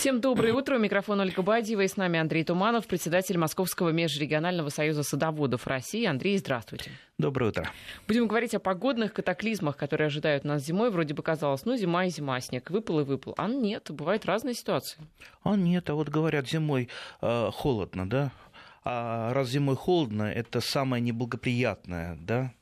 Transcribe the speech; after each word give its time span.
Всем 0.00 0.22
доброе 0.22 0.54
утро. 0.54 0.78
Микрофон 0.78 1.20
Ольга 1.20 1.42
Бадьева 1.42 1.82
и 1.82 1.86
с 1.86 1.98
нами 1.98 2.18
Андрей 2.18 2.42
Туманов, 2.42 2.86
председатель 2.86 3.36
Московского 3.36 3.90
межрегионального 3.90 4.70
союза 4.70 5.02
садоводов 5.02 5.66
России. 5.66 6.06
Андрей, 6.06 6.38
здравствуйте. 6.38 6.90
Доброе 7.18 7.50
утро. 7.50 7.70
Будем 8.08 8.26
говорить 8.26 8.54
о 8.54 8.60
погодных 8.60 9.12
катаклизмах, 9.12 9.76
которые 9.76 10.06
ожидают 10.06 10.44
нас 10.44 10.64
зимой. 10.64 10.90
Вроде 10.90 11.12
бы 11.12 11.22
казалось, 11.22 11.66
ну 11.66 11.76
зима 11.76 12.06
и 12.06 12.08
зима, 12.08 12.40
снег 12.40 12.70
выпал 12.70 13.00
и 13.00 13.04
выпал. 13.04 13.34
А 13.36 13.46
нет, 13.46 13.90
бывают 13.90 14.24
разные 14.24 14.54
ситуации. 14.54 15.02
А 15.42 15.54
нет, 15.54 15.90
а 15.90 15.94
вот 15.94 16.08
говорят, 16.08 16.48
зимой 16.48 16.88
э, 17.20 17.50
холодно, 17.52 18.08
да? 18.08 18.32
А 18.84 19.34
раз 19.34 19.50
зимой 19.50 19.76
холодно, 19.76 20.22
это 20.22 20.62
самое 20.62 21.02
неблагоприятное, 21.02 22.16
да? 22.22 22.54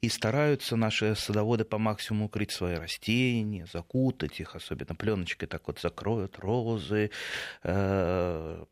И 0.00 0.08
стараются 0.08 0.76
наши 0.76 1.14
садоводы 1.14 1.64
по 1.64 1.78
максимуму 1.78 2.26
укрыть 2.26 2.50
свои 2.50 2.74
растения, 2.74 3.66
закутать 3.72 4.40
их, 4.40 4.54
особенно 4.54 4.94
пленочкой 4.94 5.48
так 5.48 5.66
вот 5.66 5.80
закроют 5.80 6.38
розы, 6.38 7.10
э, 7.62 8.64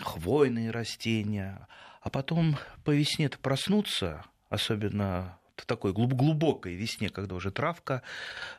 хвойные 0.00 0.70
растения. 0.70 1.68
А 2.00 2.10
потом 2.10 2.56
по 2.84 2.90
весне-то 2.90 3.38
проснуться, 3.38 4.24
особенно 4.48 5.38
в 5.56 5.66
такой 5.66 5.92
глубокой 5.92 6.74
весне, 6.74 7.08
когда 7.08 7.34
уже 7.34 7.50
травка, 7.50 8.02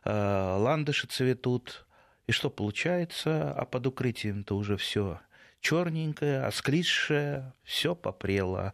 э, 0.04 0.12
ландыши 0.12 1.08
цветут. 1.08 1.86
И 2.26 2.32
что 2.32 2.50
получается? 2.50 3.54
А 3.54 3.66
под 3.66 3.88
укрытием-то 3.88 4.56
уже 4.56 4.76
все 4.76 5.20
черненькое, 5.62 6.44
осклизшее, 6.46 7.54
все 7.64 7.96
попрело. 7.96 8.74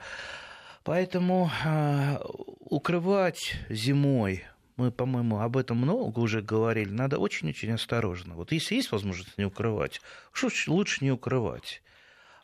Поэтому 0.84 1.50
э, 1.64 2.18
укрывать 2.60 3.56
зимой, 3.70 4.44
мы, 4.76 4.92
по-моему, 4.92 5.40
об 5.40 5.56
этом 5.56 5.78
много 5.78 6.20
уже 6.20 6.42
говорили, 6.42 6.90
надо 6.90 7.20
очень-очень 7.20 7.72
осторожно. 7.72 8.36
Вот 8.36 8.52
если 8.52 8.76
есть 8.76 8.92
возможность 8.92 9.38
не 9.38 9.46
укрывать, 9.46 10.02
что 10.34 10.50
лучше 10.68 11.04
не 11.06 11.12
укрывать. 11.12 11.82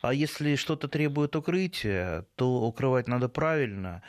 А 0.02 0.13
если 0.13 0.55
что-то 0.55 0.88
требует 0.88 1.36
укрытия, 1.36 2.25
то 2.36 2.61
укрывать 2.61 3.09
надо 3.09 3.28
правильно. 3.28 4.03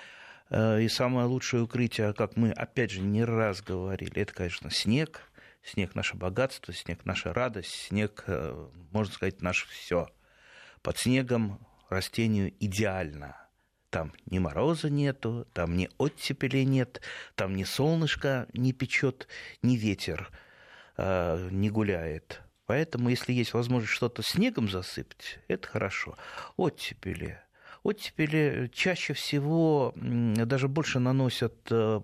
Э, 0.49 0.81
и 0.81 0.89
самое 0.89 1.27
лучшее 1.27 1.65
укрытие, 1.65 2.13
как 2.15 2.37
мы 2.37 2.53
опять 2.53 2.93
же 2.93 3.01
не 3.01 3.25
раз 3.25 3.63
говорили, 3.63 4.23
это, 4.23 4.33
конечно, 4.33 4.71
снег. 4.71 5.23
Снег 5.65 5.97
наше 5.97 6.17
богатство, 6.17 6.73
снег 6.73 7.05
наша 7.05 7.35
радость, 7.35 7.89
снег, 7.89 8.23
э, 8.29 8.69
можно 8.93 9.13
сказать, 9.13 9.43
наше 9.43 9.67
все. 9.69 10.09
Под 10.83 10.99
снегом 10.99 11.67
растению 11.89 12.55
идеально– 12.61 13.37
там 13.91 14.13
ни 14.27 14.39
мороза 14.39 14.89
нету, 14.89 15.47
там 15.53 15.77
ни 15.77 15.91
оттепели 15.99 16.63
нет, 16.65 17.01
там 17.35 17.55
ни 17.55 17.65
солнышко 17.65 18.47
не 18.53 18.73
печет, 18.73 19.29
ни 19.63 19.77
ветер 19.77 20.31
э, 20.97 21.49
не 21.51 21.71
гуляет. 21.71 22.41
Поэтому, 22.67 23.09
если 23.09 23.33
есть 23.33 23.53
возможность 23.53 23.93
что-то 23.93 24.23
снегом 24.23 24.69
засыпать, 24.69 25.41
это 25.49 25.67
хорошо. 25.67 26.17
Оттепели. 26.57 27.41
Оттепели 27.83 28.71
чаще 28.73 29.13
всего 29.15 29.93
даже 29.97 30.69
больше 30.69 31.01
наносят 31.01 31.55
э, 31.71 32.01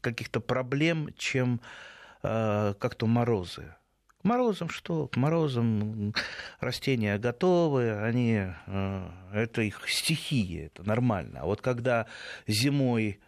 каких-то 0.00 0.40
проблем, 0.40 1.10
чем 1.18 1.60
э, 2.22 2.74
как-то 2.78 3.06
морозы. 3.06 3.74
К 4.22 4.24
морозам 4.24 4.68
что? 4.68 5.08
К 5.08 5.16
морозам 5.16 6.14
растения 6.60 7.18
готовы, 7.18 7.92
они, 7.92 8.46
э, 8.66 9.10
это 9.32 9.62
их 9.62 9.82
стихия, 9.88 10.66
это 10.66 10.84
нормально. 10.84 11.40
А 11.40 11.46
вот 11.46 11.60
когда 11.60 12.06
зимой, 12.46 13.20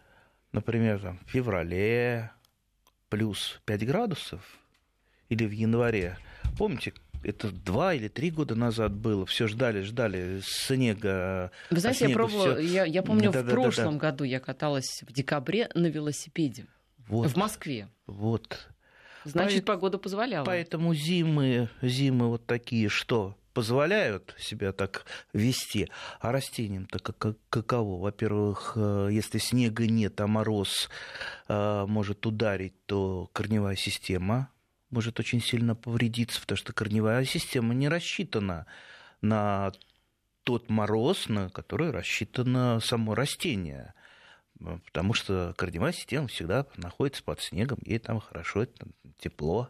например, 0.53 0.99
там, 0.99 1.19
в 1.25 1.31
феврале 1.31 2.31
плюс 3.09 3.61
5 3.65 3.85
градусов, 3.85 4.41
или 5.27 5.45
в 5.45 5.51
январе, 5.51 6.17
помните, 6.57 6.93
это 7.23 7.51
два 7.51 7.93
или 7.93 8.07
три 8.07 8.31
года 8.31 8.55
назад 8.55 8.93
было. 8.93 9.25
Все 9.25 9.47
ждали, 9.47 9.81
ждали 9.81 10.39
снега. 10.43 11.51
Вы 11.71 11.79
знаете, 11.79 12.05
а 12.05 12.09
я 12.09 12.15
пробовала, 12.15 12.55
всё... 12.55 12.59
я, 12.59 12.85
я 12.85 13.03
помню, 13.03 13.31
да, 13.31 13.41
в 13.41 13.45
да, 13.45 13.51
прошлом 13.51 13.97
да, 13.97 13.99
да. 13.99 14.11
году 14.11 14.23
я 14.23 14.39
каталась 14.39 15.03
в 15.05 15.11
декабре 15.11 15.69
на 15.73 15.87
велосипеде 15.87 16.67
вот, 17.07 17.31
в 17.31 17.35
Москве. 17.35 17.89
Вот. 18.05 18.69
Значит, 19.25 19.65
По... 19.65 19.73
погода 19.73 19.97
позволяла. 19.97 20.45
Поэтому 20.45 20.93
зимы, 20.93 21.69
зимы 21.81 22.29
вот 22.29 22.45
такие, 22.45 22.89
что 22.89 23.35
позволяют 23.53 24.35
себя 24.37 24.71
так 24.73 25.05
вести, 25.33 25.89
а 26.19 26.31
растениям-то 26.31 26.99
как, 26.99 27.37
каково? 27.49 28.01
Во-первых, 28.01 28.73
э, 28.75 29.09
если 29.11 29.39
снега 29.39 29.87
нет, 29.87 30.19
а 30.21 30.27
мороз 30.27 30.89
э, 31.47 31.85
может 31.87 32.25
ударить, 32.25 32.73
то 32.85 33.29
корневая 33.33 33.75
система 33.75 34.49
может 34.91 35.19
очень 35.19 35.41
сильно 35.41 35.73
повредиться, 35.73 36.39
потому 36.39 36.57
что 36.57 36.73
корневая 36.73 37.25
система 37.25 37.73
не 37.73 37.89
рассчитана 37.89 38.67
на 39.21 39.71
тот 40.43 40.69
мороз, 40.69 41.27
на 41.27 41.49
который 41.49 41.89
рассчитано 41.89 42.79
само 42.79 43.15
растение 43.15 43.94
потому 44.59 45.13
что 45.13 45.53
корневая 45.57 45.91
система 45.91 46.27
всегда 46.27 46.65
находится 46.77 47.23
под 47.23 47.41
снегом, 47.41 47.79
ей 47.85 47.99
там 47.99 48.19
хорошо, 48.19 48.65
там 48.65 48.89
тепло. 49.17 49.69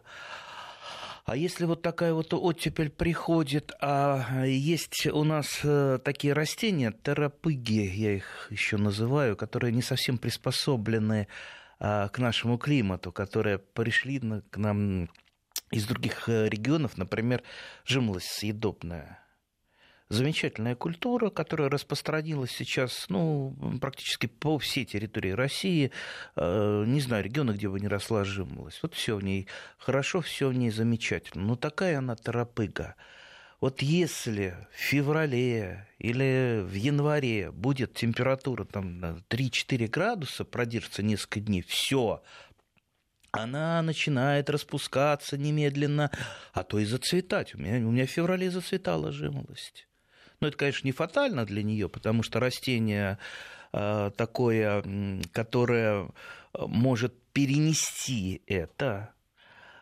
А 1.24 1.36
если 1.36 1.64
вот 1.64 1.82
такая 1.82 2.14
вот 2.14 2.32
оттепель 2.32 2.88
приходит, 2.88 3.72
а 3.80 4.44
есть 4.44 5.06
у 5.08 5.24
нас 5.24 5.58
э, 5.64 5.98
такие 6.04 6.32
растения, 6.32 6.92
терапыги, 7.02 7.84
я 7.84 8.12
их 8.12 8.46
еще 8.50 8.76
называю, 8.76 9.36
которые 9.36 9.72
не 9.72 9.82
совсем 9.82 10.18
приспособлены 10.18 11.26
а, 11.80 12.08
к 12.08 12.20
нашему 12.20 12.58
климату, 12.58 13.10
которые 13.10 13.58
пришли 13.58 14.20
к 14.50 14.56
нам 14.56 15.10
из 15.72 15.86
других 15.86 16.28
э, 16.28 16.48
регионов, 16.48 16.96
например, 16.96 17.42
жимолость 17.84 18.28
съедобная 18.28 19.25
замечательная 20.08 20.74
культура, 20.74 21.30
которая 21.30 21.68
распространилась 21.68 22.52
сейчас 22.52 23.06
ну, 23.08 23.54
практически 23.80 24.26
по 24.26 24.58
всей 24.58 24.84
территории 24.84 25.30
России. 25.30 25.90
Э, 26.36 26.84
не 26.86 27.00
знаю, 27.00 27.24
региона, 27.24 27.52
где 27.52 27.68
бы 27.68 27.80
не 27.80 27.88
росла 27.88 28.24
жимолость. 28.24 28.80
Вот 28.82 28.94
все 28.94 29.16
в 29.16 29.24
ней 29.24 29.48
хорошо, 29.78 30.20
все 30.20 30.48
в 30.48 30.54
ней 30.54 30.70
замечательно. 30.70 31.44
Но 31.44 31.56
такая 31.56 31.98
она 31.98 32.16
торопыга. 32.16 32.94
Вот 33.60 33.80
если 33.80 34.54
в 34.70 34.78
феврале 34.78 35.88
или 35.98 36.60
в 36.62 36.74
январе 36.74 37.50
будет 37.50 37.94
температура 37.94 38.64
там 38.64 39.02
3-4 39.30 39.88
градуса, 39.88 40.44
продержится 40.44 41.02
несколько 41.02 41.40
дней, 41.40 41.62
все, 41.62 42.22
она 43.32 43.80
начинает 43.82 44.50
распускаться 44.50 45.38
немедленно, 45.38 46.10
а 46.52 46.64
то 46.64 46.78
и 46.78 46.84
зацветать. 46.84 47.54
У 47.54 47.58
меня, 47.58 47.86
у 47.86 47.90
меня 47.90 48.06
в 48.06 48.10
феврале 48.10 48.50
зацветала 48.50 49.10
жимолость. 49.10 49.88
Но 50.40 50.48
это, 50.48 50.56
конечно, 50.56 50.86
не 50.86 50.92
фатально 50.92 51.44
для 51.44 51.62
нее, 51.62 51.88
потому 51.88 52.22
что 52.22 52.40
растение 52.40 53.18
э, 53.72 54.10
такое, 54.16 54.84
которое 55.32 56.04
э, 56.04 56.08
может 56.66 57.14
перенести 57.32 58.42
это 58.46 59.14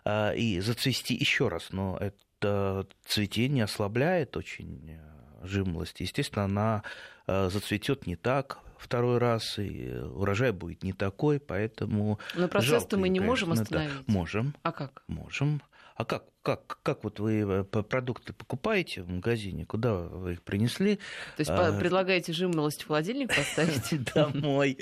э, 0.04 0.36
и 0.36 0.60
зацвести 0.60 1.14
еще 1.14 1.48
раз, 1.48 1.70
но 1.70 1.98
это 1.98 2.86
цветение 3.04 3.64
ослабляет 3.64 4.36
очень 4.36 4.98
жимолость. 5.42 6.00
Естественно, 6.00 6.44
она 6.44 6.82
зацветет 7.26 8.06
не 8.06 8.16
так 8.16 8.58
второй 8.76 9.16
раз, 9.18 9.58
и 9.58 9.90
урожай 9.94 10.52
будет 10.52 10.82
не 10.82 10.92
такой, 10.92 11.40
поэтому... 11.40 12.18
Но 12.34 12.48
процесс-то 12.48 12.98
мы 12.98 13.08
не 13.08 13.20
можем 13.20 13.52
остановить. 13.52 13.94
Это... 13.94 14.10
Можем. 14.12 14.54
А 14.62 14.72
как? 14.72 15.02
Можем. 15.06 15.62
А 15.94 16.04
как, 16.04 16.24
как, 16.42 16.80
как 16.82 17.04
вот 17.04 17.20
вы 17.20 17.40
э, 17.40 17.64
продукты 17.64 18.32
покупаете 18.32 19.02
в 19.02 19.08
магазине? 19.08 19.64
Куда 19.64 19.94
вы 19.94 20.32
их 20.32 20.42
принесли? 20.42 20.96
То 20.96 21.40
есть 21.40 21.50
а... 21.50 21.72
предлагаете 21.78 22.32
жимолость 22.32 22.82
в 22.82 22.88
холодильник 22.88 23.34
поставить? 23.34 24.04
Домой. 24.14 24.76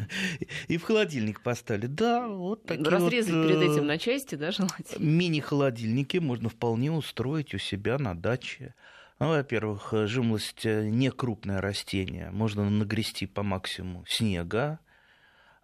И 0.68 0.76
в 0.76 0.84
холодильник 0.84 1.40
поставили. 1.40 1.86
Да, 1.86 2.28
вот 2.28 2.64
такие 2.66 2.88
Разрезать 2.88 3.32
перед 3.32 3.62
э, 3.62 3.72
этим 3.72 3.86
на 3.86 3.98
части, 3.98 4.36
да, 4.36 4.52
желательно? 4.52 5.04
Мини-холодильники 5.04 6.18
можно 6.18 6.48
вполне 6.48 6.92
устроить 6.92 7.52
у 7.52 7.58
себя 7.58 7.98
на 7.98 8.14
даче. 8.14 8.74
Ну, 9.18 9.30
во-первых, 9.30 9.92
жимолость 10.06 10.64
не 10.64 11.10
крупное 11.10 11.60
растение. 11.60 12.30
Можно 12.30 12.70
нагрести 12.70 13.26
по 13.26 13.42
максимуму 13.42 14.04
снега, 14.06 14.78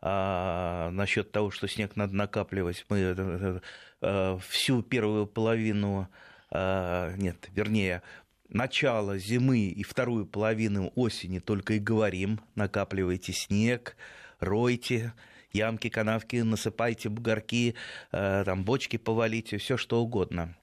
а 0.02 0.90
насчет 0.92 1.30
того, 1.30 1.50
что 1.50 1.68
снег 1.68 1.94
надо 1.94 2.14
накапливать, 2.14 2.86
мы 2.88 2.98
э, 2.98 3.14
э, 3.16 3.60
всю 4.00 4.82
первую 4.82 5.26
половину, 5.26 6.08
э, 6.50 7.14
нет, 7.16 7.48
вернее, 7.54 8.02
начало 8.48 9.18
зимы 9.18 9.60
и 9.60 9.82
вторую 9.82 10.26
половину 10.26 10.92
осени 10.94 11.38
только 11.38 11.74
и 11.74 11.78
говорим, 11.78 12.40
накапливайте 12.54 13.32
снег, 13.32 13.96
ройте, 14.38 15.12
ямки, 15.52 15.88
канавки, 15.88 16.36
насыпайте 16.36 17.08
бугорки, 17.08 17.74
там 18.10 18.64
бочки 18.64 18.96
повалите, 18.96 19.58
все 19.58 19.76
что 19.76 20.00
угодно. 20.00 20.56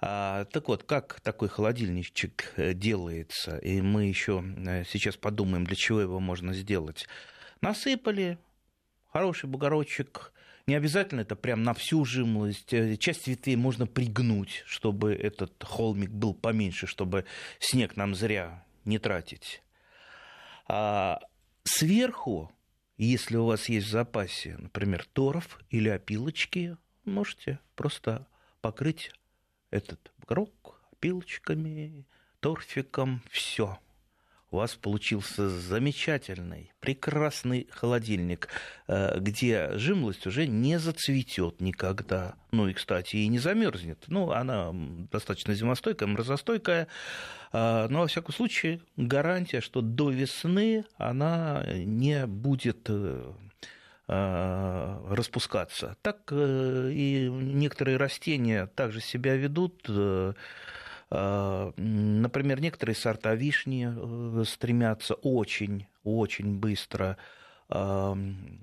А, 0.00 0.44
так 0.44 0.68
вот, 0.68 0.82
как 0.84 1.20
такой 1.20 1.48
холодильничек 1.48 2.52
делается, 2.56 3.56
и 3.58 3.80
мы 3.80 4.04
еще 4.04 4.44
сейчас 4.88 5.16
подумаем, 5.16 5.64
для 5.64 5.74
чего 5.74 6.00
его 6.00 6.20
можно 6.20 6.52
сделать. 6.52 7.08
Насыпали, 7.60 8.38
хороший 9.10 9.48
бугорочек, 9.48 10.32
Не 10.66 10.74
обязательно 10.74 11.20
это 11.20 11.36
прям 11.36 11.62
на 11.62 11.74
всю 11.74 12.04
жимолость. 12.04 12.72
Э, 12.72 12.96
часть 12.96 13.28
ветвей 13.28 13.54
можно 13.54 13.86
пригнуть, 13.86 14.64
чтобы 14.66 15.14
этот 15.14 15.62
холмик 15.62 16.10
был 16.10 16.34
поменьше, 16.34 16.88
чтобы 16.88 17.24
снег 17.60 17.96
нам 17.96 18.16
зря 18.16 18.64
не 18.84 18.98
тратить. 18.98 19.62
А 20.66 21.20
сверху, 21.62 22.50
если 22.98 23.36
у 23.36 23.46
вас 23.46 23.68
есть 23.68 23.86
в 23.86 23.90
запасе, 23.90 24.56
например, 24.58 25.06
торф 25.12 25.60
или 25.70 25.88
опилочки, 25.88 26.76
можете 27.04 27.60
просто 27.76 28.26
покрыть 28.60 29.12
этот 29.70 30.10
круг 30.26 30.80
опилочками, 30.90 32.04
торфиком, 32.40 33.22
все 33.30 33.78
у 34.50 34.56
вас 34.56 34.74
получился 34.74 35.48
замечательный, 35.48 36.72
прекрасный 36.80 37.66
холодильник, 37.70 38.48
э, 38.86 39.18
где 39.18 39.76
жимлость 39.76 40.26
уже 40.26 40.46
не 40.46 40.78
зацветет 40.78 41.60
никогда. 41.60 42.36
Ну 42.52 42.68
и, 42.68 42.72
кстати, 42.72 43.16
и 43.16 43.26
не 43.26 43.38
замерзнет. 43.38 44.04
Ну, 44.06 44.30
она 44.30 44.70
достаточно 45.10 45.54
зимостойкая, 45.54 46.08
морозостойкая. 46.08 46.86
А, 47.52 47.88
но, 47.88 48.00
во 48.00 48.06
всяком 48.06 48.34
случае, 48.34 48.80
гарантия, 48.96 49.60
что 49.60 49.80
до 49.80 50.10
весны 50.10 50.84
она 50.96 51.64
не 51.74 52.24
будет 52.26 52.86
э, 52.88 53.32
э, 54.06 55.06
распускаться. 55.10 55.96
Так 56.02 56.32
и 56.32 57.28
некоторые 57.30 57.96
растения 57.96 58.66
также 58.66 59.00
себя 59.00 59.34
ведут 59.34 59.88
например, 61.10 62.60
некоторые 62.60 62.96
сорта 62.96 63.34
вишни 63.34 63.88
э, 63.88 64.44
стремятся 64.44 65.14
очень, 65.14 65.86
очень 66.02 66.58
быстро 66.58 67.16
а, 67.68 68.16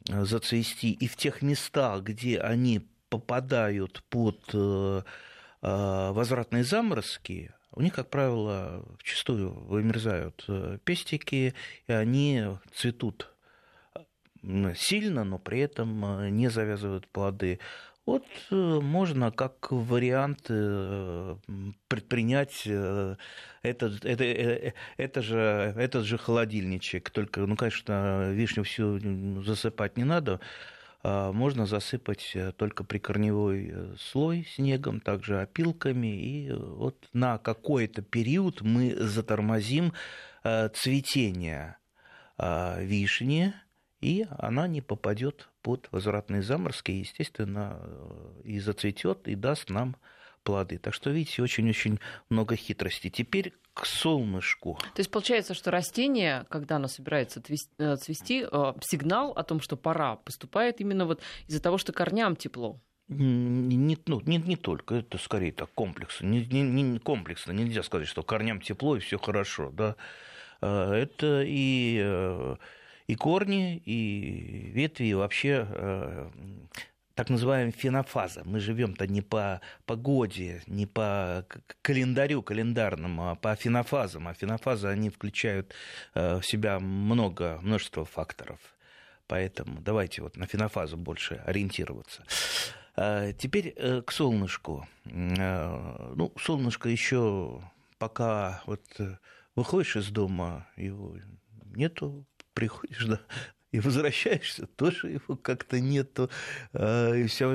зацвести. 0.08 0.92
И 0.92 1.08
в 1.08 1.16
тех 1.16 1.42
местах, 1.42 2.04
где 2.04 2.40
они 2.40 2.88
попадают 3.10 4.04
под 4.10 4.40
э, 4.54 5.02
возвратные 5.62 6.64
заморозки, 6.64 7.54
у 7.72 7.82
них, 7.82 7.94
как 7.94 8.10
правило, 8.10 8.86
вчастую 9.00 9.52
вымерзают 9.52 10.44
э, 10.48 10.80
пестики, 10.84 11.54
и 11.88 11.92
они 11.92 12.44
цветут 12.74 13.30
сильно, 14.76 15.24
но 15.24 15.40
при 15.40 15.60
этом 15.60 16.36
не 16.36 16.50
завязывают 16.50 17.08
плоды. 17.08 17.60
Вот 18.06 18.26
э, 18.52 18.56
можно 18.56 19.32
как 19.32 19.72
вариант 19.72 20.48
э, 20.50 21.38
предпринять 21.88 22.64
э, 22.66 23.16
этот, 23.62 24.04
это, 24.04 24.74
это 24.98 25.22
же, 25.22 25.74
этот 25.78 26.04
же 26.06 26.18
холодильничек. 26.18 27.10
Только, 27.12 27.42
ну, 27.42 27.56
конечно, 27.56 28.30
вишню 28.32 28.64
всю 28.64 29.00
засыпать 29.42 29.96
не 29.96 30.04
надо. 30.04 30.42
А 31.02 31.32
можно 31.32 31.66
засыпать 31.66 32.36
только 32.58 32.84
прикорневой 32.84 33.74
слой 33.98 34.48
снегом, 34.54 35.00
также 35.00 35.42
опилками. 35.42 36.08
И 36.08 36.52
вот 36.52 37.08
на 37.14 37.38
какой-то 37.38 38.02
период 38.02 38.62
мы 38.62 38.96
затормозим 38.96 39.94
цветение 40.74 41.78
вишни, 42.38 43.54
и 44.04 44.28
она 44.38 44.68
не 44.68 44.82
попадет 44.82 45.50
под 45.62 45.88
возвратные 45.92 46.42
заморозки, 46.42 46.92
и, 46.92 47.00
естественно, 47.00 47.80
э, 47.82 48.42
и 48.44 48.60
зацветет, 48.60 49.28
и 49.30 49.36
даст 49.36 49.70
нам 49.70 49.96
плоды. 50.44 50.78
Так 50.78 50.94
что, 50.94 51.10
видите, 51.10 51.42
очень-очень 51.42 52.00
много 52.30 52.58
хитростей. 52.58 53.10
Теперь 53.10 53.54
к 53.74 53.86
солнышку. 53.86 54.78
То 54.94 55.00
есть 55.00 55.10
получается, 55.10 55.54
что 55.54 55.72
растение, 55.72 56.46
когда 56.50 56.76
оно 56.76 56.90
собирается 56.90 57.42
э, 57.78 57.96
цвести, 57.96 58.46
э, 58.52 58.74
сигнал 58.82 59.32
о 59.32 59.44
том, 59.44 59.62
что 59.62 59.78
пора, 59.78 60.18
поступает 60.18 60.82
именно 60.82 61.06
вот 61.06 61.22
из-за 61.48 61.62
того, 61.62 61.78
что 61.78 61.94
корням 61.94 62.36
тепло. 62.36 62.82
Не, 63.08 63.98
ну, 64.06 64.20
не, 64.22 64.38
не 64.38 64.58
только, 64.58 64.96
это 64.96 65.18
скорее 65.18 65.54
так 65.54 65.70
комплексно. 65.74 66.28
Не, 66.28 66.46
не, 66.46 66.82
не 66.82 67.00
комплексно, 67.00 67.54
нельзя 67.54 67.84
сказать, 67.84 68.08
что 68.08 68.22
корням 68.22 68.60
тепло 68.60 68.98
и 68.98 69.00
все 69.00 69.18
хорошо. 69.18 69.72
Да? 69.72 69.96
Это 70.62 71.44
и 71.46 72.58
и 73.14 73.16
корни, 73.16 73.78
и 73.78 74.72
ветви, 74.74 75.06
и 75.06 75.14
вообще 75.14 75.68
э, 75.70 76.30
так 77.14 77.30
называемая 77.30 77.72
фенофаза. 77.72 78.42
Мы 78.44 78.60
живем-то 78.60 79.06
не 79.06 79.22
по 79.22 79.62
погоде, 79.86 80.64
не 80.66 80.88
по 80.88 81.46
календарю 81.84 82.42
календарному, 82.42 83.30
а 83.30 83.36
по 83.36 83.56
фенофазам. 83.56 84.28
А 84.28 84.34
фенофазы, 84.34 84.88
они 84.88 85.12
включают 85.12 85.76
э, 86.16 86.40
в 86.40 86.44
себя 86.44 86.80
много, 86.80 87.60
множество 87.62 88.04
факторов. 88.04 88.60
Поэтому 89.28 89.80
давайте 89.80 90.24
вот 90.24 90.36
на 90.36 90.48
фенофазу 90.48 90.98
больше 90.98 91.36
ориентироваться. 91.46 92.24
Э, 92.96 93.32
теперь 93.38 93.76
к 94.02 94.12
солнышку. 94.12 94.88
Ну, 95.06 96.34
солнышко 96.40 96.90
еще 96.90 97.62
пока 98.00 98.64
вот 98.66 98.82
выходишь 99.56 99.98
из 99.98 100.10
дома, 100.10 100.66
его 100.78 101.16
нету 101.76 102.26
приходишь, 102.54 103.06
да, 103.06 103.20
и 103.72 103.80
возвращаешься, 103.80 104.68
тоже 104.68 105.10
его 105.10 105.36
как-то 105.36 105.80
нету. 105.80 106.30
А, 106.74 107.12
и 107.14 107.26
все. 107.28 107.50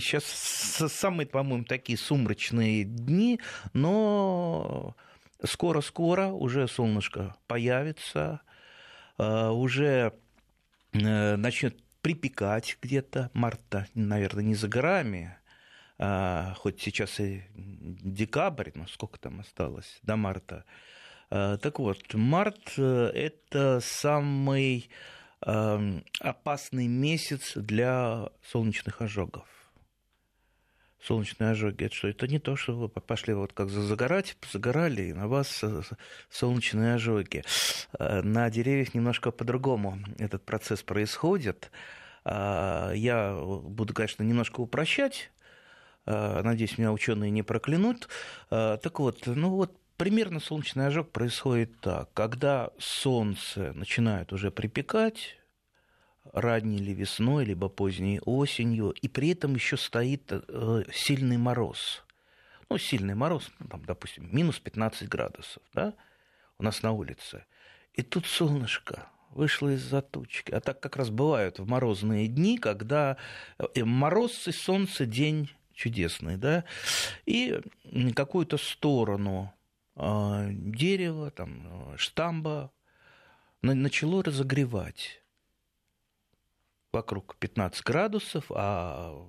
Сейчас 0.00 0.24
самые, 0.24 1.26
по-моему, 1.26 1.64
такие 1.64 1.96
сумрачные 1.96 2.84
дни, 2.84 3.40
но 3.72 4.96
скоро-скоро 5.44 6.26
уже 6.26 6.66
солнышко 6.68 7.36
появится, 7.46 8.40
а, 9.16 9.52
уже 9.52 10.12
э, 10.92 11.36
начнет 11.36 11.80
припекать 12.02 12.78
где-то, 12.82 13.30
марта, 13.32 13.86
наверное, 13.94 14.42
не 14.42 14.54
за 14.54 14.68
горами, 14.68 15.36
а, 15.98 16.54
хоть 16.56 16.80
сейчас 16.80 17.20
и 17.20 17.44
декабрь, 17.54 18.70
но 18.74 18.86
сколько 18.86 19.20
там 19.20 19.40
осталось 19.40 19.98
до 20.02 20.16
марта, 20.16 20.64
так 21.30 21.78
вот, 21.78 22.12
март 22.14 22.72
э,– 22.76 23.10
это 23.14 23.78
самый 23.80 24.90
эм, 25.46 26.04
опасный 26.18 26.88
месяц 26.88 27.52
для 27.54 28.30
солнечных 28.42 29.00
ожогов. 29.00 29.46
Солнечные 31.00 31.52
ожоги– 31.52 31.84
это 31.86 31.94
что? 31.94 32.08
Это 32.08 32.26
не 32.26 32.40
то, 32.40 32.56
что 32.56 32.74
вы 32.74 32.88
пошли 32.88 33.32
вот 33.32 33.52
как 33.52 33.70
загорать, 33.70 34.36
загорали, 34.52 35.02
и 35.02 35.12
на 35.12 35.28
вас 35.28 35.62
э, 35.62 35.82
солнечные 36.30 36.94
ожоги. 36.94 37.44
На 37.98 38.50
деревьях 38.50 38.92
немножко 38.94 39.30
по-другому 39.30 40.00
этот 40.18 40.44
процесс 40.44 40.82
происходит. 40.82 41.70
Я 42.24 43.40
буду, 43.42 43.94
конечно, 43.94 44.22
немножко 44.22 44.60
упрощать, 44.60 45.30
Надеюсь, 46.06 46.76
меня 46.76 46.92
ученые 46.92 47.30
не 47.30 47.42
проклянут. 47.42 48.08
Так 48.48 48.98
вот, 48.98 49.26
ну 49.26 49.50
вот 49.50 49.79
Примерно 50.00 50.40
солнечный 50.40 50.86
ожог 50.86 51.12
происходит 51.12 51.78
так. 51.82 52.10
Когда 52.14 52.70
солнце 52.78 53.74
начинает 53.74 54.32
уже 54.32 54.50
припекать, 54.50 55.36
ранней 56.32 56.78
или 56.78 56.92
весной, 56.92 57.44
либо 57.44 57.68
поздней 57.68 58.18
осенью, 58.24 58.92
и 58.92 59.08
при 59.08 59.32
этом 59.32 59.54
еще 59.54 59.76
стоит 59.76 60.32
э, 60.32 60.84
сильный 60.90 61.36
мороз. 61.36 62.02
Ну, 62.70 62.78
сильный 62.78 63.14
мороз, 63.14 63.50
ну, 63.58 63.68
там, 63.68 63.84
допустим, 63.84 64.34
минус 64.34 64.58
15 64.58 65.06
градусов, 65.06 65.62
да, 65.74 65.92
у 66.56 66.62
нас 66.62 66.82
на 66.82 66.92
улице. 66.92 67.44
И 67.92 68.00
тут 68.00 68.24
солнышко 68.24 69.06
вышло 69.32 69.68
из-за 69.68 70.00
тучки. 70.00 70.50
А 70.50 70.60
так 70.60 70.80
как 70.80 70.96
раз 70.96 71.10
бывают 71.10 71.58
в 71.58 71.68
морозные 71.68 72.26
дни, 72.26 72.56
когда 72.56 73.18
э, 73.58 73.84
мороз 73.84 74.48
и 74.48 74.52
солнце 74.52 75.04
день 75.04 75.50
чудесный, 75.74 76.38
да, 76.38 76.64
и 77.26 77.60
какую-то 78.14 78.56
сторону 78.56 79.52
дерево, 80.00 81.30
там, 81.30 81.92
а, 81.92 81.96
штамба 81.98 82.72
начало 83.62 84.22
разогревать 84.22 85.22
вокруг 86.92 87.36
15 87.36 87.84
градусов, 87.84 88.46
а 88.50 89.28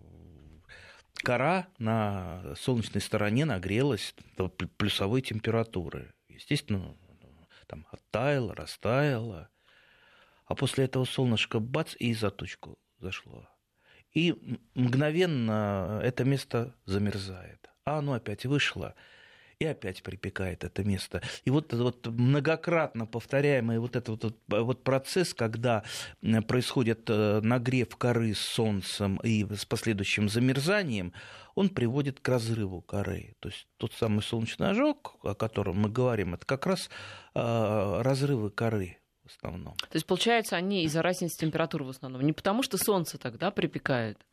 кора 1.24 1.68
на 1.78 2.56
солнечной 2.56 3.02
стороне 3.02 3.46
нагрелась 3.46 4.16
до 4.38 4.48
плюсовой 4.50 5.22
температуры. 5.22 6.14
Естественно, 6.30 6.96
там 7.68 7.86
оттаяла, 7.92 8.56
растаяла. 8.56 9.50
А 10.46 10.56
после 10.56 10.86
этого 10.86 11.06
солнышко 11.06 11.60
бац 11.60 11.96
и 12.00 12.14
за 12.14 12.32
тучку 12.32 12.80
зашло. 13.00 13.48
И 14.14 14.60
мгновенно 14.74 16.00
это 16.04 16.24
место 16.26 16.76
замерзает. 16.86 17.70
А 17.86 18.00
оно 18.00 18.14
опять 18.14 18.46
вышло 18.46 18.96
и 19.62 19.66
опять 19.66 20.02
припекает 20.02 20.64
это 20.64 20.84
место. 20.84 21.22
И 21.46 21.52
вот, 21.52 21.72
вот 21.72 22.08
многократно 22.08 23.06
повторяемый 23.06 23.78
вот 23.78 23.96
этот 23.96 24.24
вот, 24.24 24.36
вот 24.48 24.84
процесс, 24.84 25.36
когда 25.36 25.84
происходит 26.48 27.08
э, 27.10 27.42
нагрев 27.44 27.96
коры 27.96 28.34
солнцем 28.34 29.18
и 29.18 29.46
с 29.54 29.66
последующим 29.66 30.30
замерзанием, 30.30 31.14
он 31.54 31.70
приводит 31.70 32.20
к 32.20 32.28
разрыву 32.28 32.82
коры. 32.82 33.36
То 33.40 33.50
есть 33.50 33.68
тот 33.78 33.94
самый 33.94 34.24
солнечный 34.24 34.72
ожог, 34.72 35.18
о 35.22 35.36
котором 35.36 35.78
мы 35.78 35.90
говорим, 35.90 36.34
это 36.34 36.46
как 36.48 36.66
раз 36.66 36.90
э, 37.36 38.02
разрывы 38.02 38.50
коры 38.50 38.98
в 39.24 39.28
основном. 39.28 39.76
То 39.76 39.96
есть, 39.96 40.08
получается, 40.08 40.56
они 40.56 40.86
из-за 40.86 41.04
разницы 41.04 41.38
температуры 41.38 41.86
в 41.86 41.90
основном, 41.90 42.24
не 42.24 42.34
потому 42.34 42.64
что 42.64 42.80
солнце 42.80 43.20
тогда 43.20 43.52
припекает? 43.52 44.26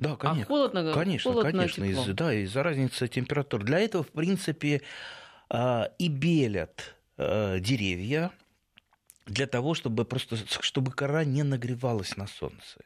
Да, 0.00 0.16
конечно. 0.16 0.44
А 0.44 0.46
холодно, 0.46 0.92
конечно, 0.94 1.30
холодно, 1.30 1.52
конечно, 1.52 1.84
из, 1.84 2.06
да, 2.14 2.32
из-за 2.32 2.62
разницы 2.62 3.06
температур. 3.06 3.62
Для 3.62 3.78
этого, 3.80 4.02
в 4.02 4.10
принципе, 4.10 4.80
а, 5.50 5.92
и 5.98 6.08
белят 6.08 6.96
а, 7.18 7.58
деревья 7.60 8.32
для 9.26 9.46
того, 9.46 9.74
чтобы 9.74 10.06
просто, 10.06 10.36
чтобы 10.62 10.90
кора 10.90 11.24
не 11.24 11.42
нагревалась 11.42 12.16
на 12.16 12.26
солнце, 12.26 12.80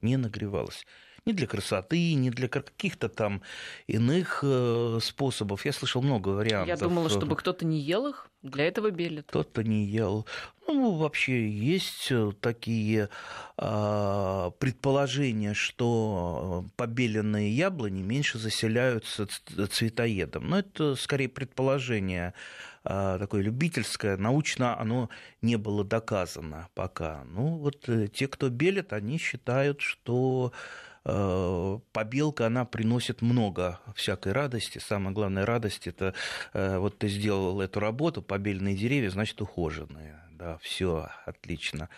не 0.00 0.16
нагревалась 0.16 0.86
ни 1.26 1.32
для 1.32 1.46
красоты, 1.46 2.14
ни 2.14 2.30
для 2.30 2.48
каких-то 2.48 3.08
там 3.08 3.42
иных 3.86 4.40
э, 4.42 4.98
способов. 5.00 5.64
Я 5.64 5.72
слышал 5.72 6.02
много 6.02 6.30
вариантов. 6.30 6.68
Я 6.68 6.76
думала, 6.76 7.08
чтобы 7.08 7.36
кто-то 7.36 7.64
не 7.64 7.78
ел 7.80 8.08
их, 8.08 8.28
для 8.42 8.66
этого 8.66 8.90
белят. 8.90 9.26
Кто-то 9.28 9.62
не 9.62 9.84
ел. 9.84 10.26
Ну, 10.66 10.96
вообще 10.96 11.48
есть 11.48 12.08
э, 12.10 12.32
такие 12.40 13.08
э, 13.56 14.50
предположения, 14.58 15.54
что 15.54 16.64
побеленные 16.76 17.50
яблони 17.50 18.02
меньше 18.02 18.38
заселяются 18.38 19.28
цветоедом. 19.70 20.48
Но 20.48 20.58
это 20.58 20.96
скорее 20.96 21.28
предположение 21.28 22.34
э, 22.82 23.16
такое 23.20 23.42
любительское. 23.42 24.16
Научно 24.16 24.76
оно 24.78 25.08
не 25.40 25.56
было 25.56 25.84
доказано 25.84 26.68
пока. 26.74 27.22
Ну, 27.24 27.58
вот 27.58 27.88
э, 27.88 28.08
те, 28.08 28.26
кто 28.26 28.48
белит, 28.48 28.92
они 28.92 29.18
считают, 29.18 29.80
что 29.80 30.52
Э, 30.52 30.90
побелка, 31.04 32.46
она 32.46 32.64
приносит 32.64 33.22
много 33.22 33.80
всякой 33.94 34.32
радости. 34.32 34.78
Самая 34.78 35.12
главная 35.12 35.44
радость– 35.44 35.86
это 35.88 36.14
э, 36.52 36.78
вот 36.78 36.98
ты 36.98 37.08
сделал 37.08 37.60
эту 37.60 37.80
работу, 37.80 38.22
побеленные 38.22 38.76
деревья, 38.76 39.10
значит, 39.10 39.40
ухоженные. 39.40 40.20
Да, 40.32 40.58
все 40.58 41.08
отлично. 41.26 41.88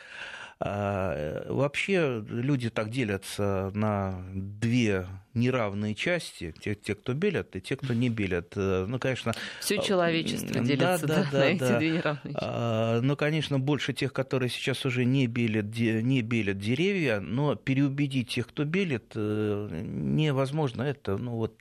А, 0.60 1.14
э, 1.14 1.52
вообще 1.52 2.24
люди 2.28 2.70
так 2.70 2.90
делятся 2.90 3.70
на 3.74 4.24
две 4.34 5.06
неравные 5.34 5.94
части, 5.94 6.54
те, 6.60 6.74
те, 6.74 6.94
кто 6.94 7.14
белят, 7.14 7.56
и 7.56 7.60
те, 7.60 7.76
кто 7.76 7.94
не 7.94 8.08
белят. 8.08 8.52
Э, 8.56 8.86
ну, 8.86 8.98
конечно... 8.98 9.34
Все 9.60 9.80
человечество 9.82 10.60
делится 10.60 11.06
да, 11.06 11.24
да, 11.24 11.28
да, 11.30 11.38
на 11.38 11.44
эти 11.44 11.58
да. 11.58 11.78
две 11.78 11.90
неравные 11.90 12.34
части. 12.34 12.38
А, 12.40 13.00
ну, 13.00 13.16
конечно, 13.16 13.58
больше 13.58 13.92
тех, 13.92 14.12
которые 14.12 14.48
сейчас 14.48 14.84
уже 14.86 15.04
не 15.04 15.26
белят, 15.26 15.66
не 15.76 16.22
белят 16.22 16.58
деревья, 16.58 17.20
но 17.20 17.54
переубедить 17.54 18.30
тех, 18.30 18.46
кто 18.48 18.64
белит, 18.64 19.12
э, 19.14 19.68
невозможно. 19.82 20.82
Это, 20.82 21.16
ну, 21.16 21.32
вот, 21.32 21.56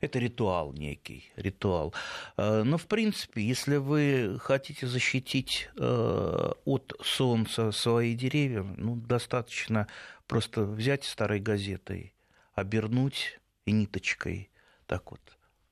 это 0.00 0.18
ритуал 0.18 0.72
некий, 0.72 1.30
ритуал. 1.36 1.94
Но, 2.36 2.78
в 2.78 2.86
принципе, 2.86 3.42
если 3.42 3.76
вы 3.76 4.38
хотите 4.40 4.86
защитить 4.86 5.68
от 5.76 6.92
солнца 7.02 7.70
свои 7.72 8.14
деревья, 8.14 8.64
ну, 8.76 8.96
достаточно 8.96 9.86
просто 10.26 10.64
взять 10.64 11.04
старой 11.04 11.40
газетой, 11.40 12.13
обернуть 12.54 13.40
и 13.66 13.72
ниточкой 13.72 14.50
так 14.86 15.10
вот 15.10 15.20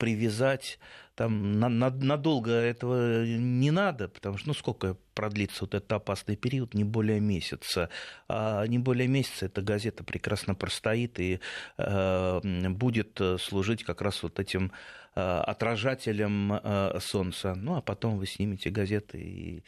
привязать, 0.03 0.81
там 1.15 1.61
на, 1.61 1.69
на, 1.69 1.89
надолго 1.91 2.51
этого 2.51 3.25
не 3.25 3.71
надо, 3.71 4.09
потому 4.09 4.37
что 4.37 4.49
ну 4.49 4.55
сколько 4.55 4.97
продлится 5.15 5.59
вот 5.61 5.75
этот 5.75 5.93
опасный 5.93 6.35
период, 6.35 6.75
не 6.75 6.83
более 6.83 7.21
месяца, 7.21 7.89
а 8.27 8.67
не 8.67 8.81
более 8.81 9.07
месяца 9.07 9.47
эта 9.47 9.62
газета 9.62 10.03
прекрасно 10.03 10.57
простоит 10.57 11.21
и 11.21 11.39
э, 11.79 12.41
будет 12.71 13.21
служить 13.39 13.85
как 13.85 14.01
раз 14.01 14.25
вот 14.25 14.41
этим 14.41 14.73
э, 15.15 15.21
отражателем 15.21 16.53
э, 16.53 16.99
солнца, 17.01 17.55
ну 17.55 17.77
а 17.77 17.81
потом 17.81 18.19
вы 18.19 18.27
снимете 18.27 18.71
газеты 18.71 19.21
и 19.21 19.65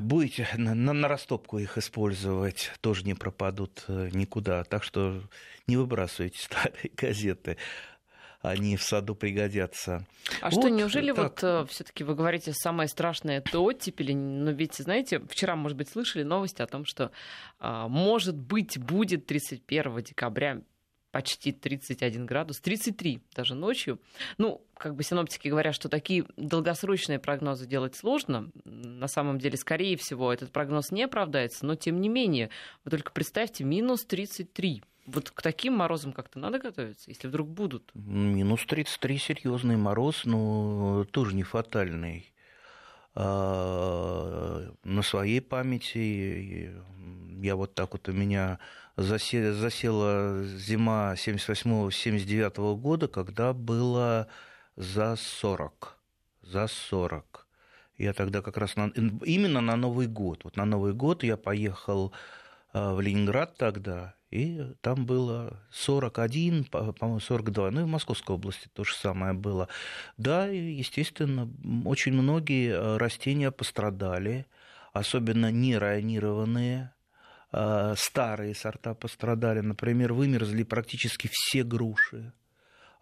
будете 0.00 0.48
на, 0.56 0.74
на 0.74 1.08
растопку 1.08 1.58
их 1.58 1.78
использовать, 1.78 2.72
тоже 2.80 3.04
не 3.04 3.14
пропадут 3.14 3.84
э, 3.88 4.10
никуда. 4.12 4.64
Так 4.64 4.82
что 4.82 5.22
не 5.66 5.76
выбрасывайте 5.76 6.38
старые 6.42 6.90
газеты 6.96 7.56
они 8.44 8.76
в 8.76 8.82
саду 8.82 9.14
пригодятся. 9.14 10.06
А 10.42 10.50
вот, 10.50 10.60
что, 10.60 10.68
неужели 10.68 11.12
так. 11.12 11.18
вот 11.18 11.42
э, 11.42 11.66
все-таки 11.70 12.04
вы 12.04 12.14
говорите, 12.14 12.52
самое 12.52 12.90
страшное 12.90 13.38
это 13.38 13.58
оттепели? 13.58 14.12
Но 14.12 14.50
ведь, 14.50 14.74
знаете, 14.74 15.20
вчера, 15.30 15.56
может 15.56 15.78
быть, 15.78 15.88
слышали 15.88 16.24
новости 16.24 16.60
о 16.60 16.66
том, 16.66 16.84
что, 16.84 17.10
а, 17.58 17.88
может 17.88 18.36
быть, 18.36 18.78
будет 18.78 19.24
31 19.24 20.02
декабря 20.02 20.60
почти 21.14 21.52
31 21.52 22.26
градус, 22.26 22.58
33 22.58 23.22
даже 23.36 23.54
ночью. 23.54 24.00
Ну, 24.36 24.66
как 24.76 24.96
бы 24.96 25.04
синоптики 25.04 25.46
говорят, 25.46 25.72
что 25.72 25.88
такие 25.88 26.24
долгосрочные 26.36 27.20
прогнозы 27.20 27.68
делать 27.68 27.94
сложно. 27.94 28.50
На 28.64 29.06
самом 29.06 29.38
деле, 29.38 29.56
скорее 29.56 29.96
всего, 29.96 30.32
этот 30.32 30.50
прогноз 30.50 30.90
не 30.90 31.04
оправдается, 31.04 31.66
но 31.66 31.76
тем 31.76 32.00
не 32.00 32.08
менее, 32.08 32.50
вы 32.84 32.90
только 32.90 33.12
представьте, 33.12 33.62
минус 33.62 34.04
33. 34.04 34.82
Вот 35.06 35.30
к 35.30 35.40
таким 35.40 35.74
морозам 35.74 36.12
как-то 36.12 36.40
надо 36.40 36.58
готовиться, 36.58 37.08
если 37.08 37.28
вдруг 37.28 37.48
будут. 37.48 37.92
Минус 37.94 38.66
33 38.66 39.18
серьезный 39.18 39.76
мороз, 39.76 40.24
но 40.24 41.06
тоже 41.12 41.36
не 41.36 41.44
фатальный. 41.44 42.33
А, 43.16 44.72
на 44.82 45.02
своей 45.02 45.40
памяти 45.40 46.72
я 47.40 47.56
вот 47.56 47.74
так 47.74 47.92
вот 47.92 48.08
у 48.08 48.12
меня 48.12 48.58
засела 48.96 50.44
зима 50.44 51.14
78-79 51.14 52.76
года, 52.76 53.08
когда 53.08 53.52
было 53.52 54.28
за 54.76 55.16
40. 55.16 55.98
За 56.42 56.66
40. 56.66 57.46
Я 57.98 58.12
тогда 58.12 58.42
как 58.42 58.56
раз 58.56 58.76
на, 58.76 58.88
именно 59.24 59.60
на 59.60 59.76
Новый 59.76 60.08
год. 60.08 60.44
Вот 60.44 60.56
на 60.56 60.64
Новый 60.64 60.94
год 60.94 61.22
я 61.22 61.36
поехал 61.36 62.12
в 62.74 63.00
Ленинград 63.00 63.56
тогда, 63.56 64.14
и 64.30 64.60
там 64.80 65.06
было 65.06 65.60
41, 65.70 66.64
по-моему, 66.64 67.20
42. 67.20 67.70
Ну 67.70 67.80
и 67.80 67.84
в 67.84 67.88
Московской 67.88 68.34
области 68.34 68.68
то 68.72 68.84
же 68.84 68.94
самое 68.94 69.32
было. 69.32 69.68
Да, 70.16 70.46
естественно, 70.46 71.48
очень 71.84 72.12
многие 72.12 72.74
а, 72.74 72.98
растения 72.98 73.50
пострадали, 73.50 74.46
особенно 74.92 75.50
нерайонированные 75.52 76.94
Э, 77.56 77.94
старые 77.96 78.54
сорта 78.54 78.94
пострадали. 78.94 79.60
Например, 79.60 80.12
вымерзли 80.12 80.64
практически 80.64 81.28
все 81.30 81.62
груши. 81.62 82.32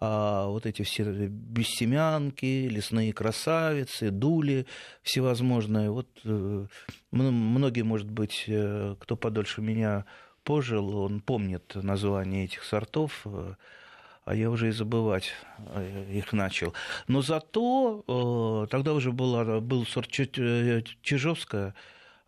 А 0.05 0.49
вот 0.49 0.67
эти 0.67 0.83
все 0.83 1.05
бессемянки, 1.05 2.67
лесные 2.67 3.13
красавицы, 3.13 4.11
дули 4.11 4.67
всевозможные. 5.03 5.93
Вот 5.93 6.09
э, 6.25 6.67
многие, 7.13 7.83
может 7.83 8.11
быть, 8.11 8.47
э, 8.49 8.97
кто 8.99 9.15
подольше 9.15 9.61
меня 9.61 10.05
пожил, 10.43 10.97
он 10.97 11.21
помнит 11.21 11.77
название 11.77 12.47
этих 12.47 12.65
сортов, 12.65 13.25
а 14.25 14.35
я 14.35 14.51
уже 14.51 14.71
и 14.71 14.73
забывать 14.73 15.31
их 16.11 16.33
начал. 16.33 16.75
Но 17.07 17.23
зато 17.23 18.67
тогда 18.73 18.95
уже 18.95 19.13
была, 19.13 19.61
был 19.61 19.87
сорт 19.87 20.09
Чижовская, 20.11 21.69
Э, 21.69 21.73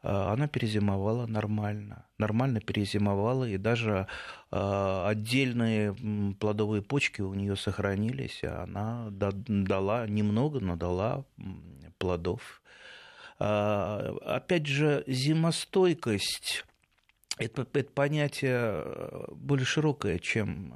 она 0.05 0.49
перезимовала 0.49 1.27
нормально. 1.27 2.07
Нормально 2.19 2.61
перезимовала, 2.61 3.49
и 3.49 3.57
даже 3.57 4.07
э, 4.51 5.05
отдельные 5.07 5.95
плодовые 6.39 6.83
почки 6.83 7.23
у 7.23 7.35
нее 7.35 7.57
сохранились. 7.57 8.45
Она 8.45 9.09
дала 9.11 10.07
немного, 10.07 10.61
но 10.61 10.77
дала 10.77 11.25
плодов. 11.99 12.63
Э, 13.39 14.15
опять 14.25 14.67
же, 14.67 15.05
зимостойкость 15.07 16.65
это, 17.39 17.67
это 17.73 17.91
понятие 17.91 18.85
более 19.33 19.67
широкое, 19.67 20.19
чем 20.19 20.75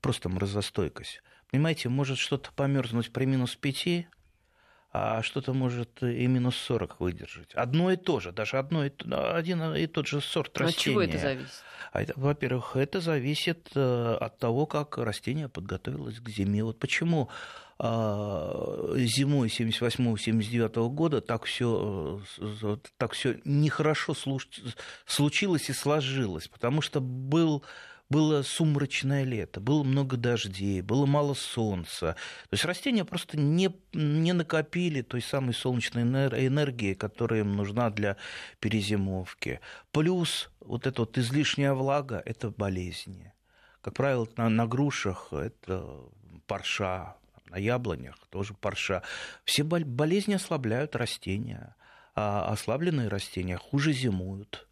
просто 0.00 0.28
морозостойкость. 0.28 1.22
Понимаете, 1.50 1.88
может 1.88 2.18
что-то 2.18 2.50
померзнуть 2.52 3.12
при 3.12 3.24
минус 3.24 3.56
пяти, 3.56 4.06
а 4.92 5.22
что-то 5.22 5.54
может 5.54 6.02
и 6.02 6.26
минус 6.26 6.56
40 6.56 7.00
выдержать. 7.00 7.54
Одно 7.54 7.90
и 7.90 7.96
то 7.96 8.20
же, 8.20 8.30
даже 8.30 8.58
одно 8.58 8.84
и, 8.84 8.90
один 9.10 9.74
и 9.74 9.86
тот 9.86 10.06
же 10.06 10.20
сорт 10.20 10.56
растения. 10.58 10.76
От 10.76 10.82
чего 10.82 11.02
это 11.02 11.18
зависит? 11.18 11.64
А 11.92 12.04
во-первых, 12.16 12.76
это 12.76 13.00
зависит 13.00 13.70
э, 13.74 14.16
от 14.20 14.38
того, 14.38 14.66
как 14.66 14.98
растение 14.98 15.48
подготовилось 15.48 16.20
к 16.20 16.28
зиме. 16.28 16.62
Вот 16.62 16.78
почему 16.78 17.30
а, 17.78 18.94
зимой 18.96 19.48
78-79 19.48 20.88
года 20.90 21.20
так 21.20 21.44
все 21.44 22.20
э, 22.38 22.76
так 22.96 23.12
все 23.12 23.40
нехорошо 23.44 24.14
случилось 25.06 25.68
и 25.68 25.72
сложилось, 25.72 26.48
потому 26.48 26.80
что 26.80 27.00
был 27.00 27.64
было 28.12 28.42
сумрачное 28.42 29.24
лето, 29.24 29.58
было 29.60 29.82
много 29.82 30.16
дождей, 30.16 30.82
было 30.82 31.06
мало 31.06 31.34
солнца. 31.34 32.14
То 32.50 32.54
есть 32.54 32.64
растения 32.64 33.04
просто 33.04 33.38
не, 33.38 33.74
не 33.94 34.34
накопили 34.34 35.00
той 35.00 35.22
самой 35.22 35.54
солнечной 35.54 36.02
энергии, 36.02 36.92
которая 36.94 37.40
им 37.40 37.56
нужна 37.56 37.90
для 37.90 38.16
перезимовки. 38.60 39.60
Плюс 39.92 40.50
вот 40.60 40.86
эта 40.86 41.02
вот 41.02 41.16
излишняя 41.16 41.72
влага– 41.72 42.22
это 42.26 42.50
болезни. 42.50 43.32
Как 43.80 43.94
правило, 43.94 44.28
на, 44.36 44.48
на 44.50 44.66
грушах 44.66 45.32
это 45.32 45.84
парша, 46.46 47.16
на 47.48 47.56
яблонях 47.56 48.16
тоже 48.28 48.52
парша. 48.52 49.02
Все 49.44 49.64
болезни 49.64 50.34
ослабляют 50.34 50.94
растения, 50.96 51.74
а 52.14 52.52
ослабленные 52.52 53.08
растения 53.08 53.56
хуже 53.56 53.92
зимуют. 53.92 54.68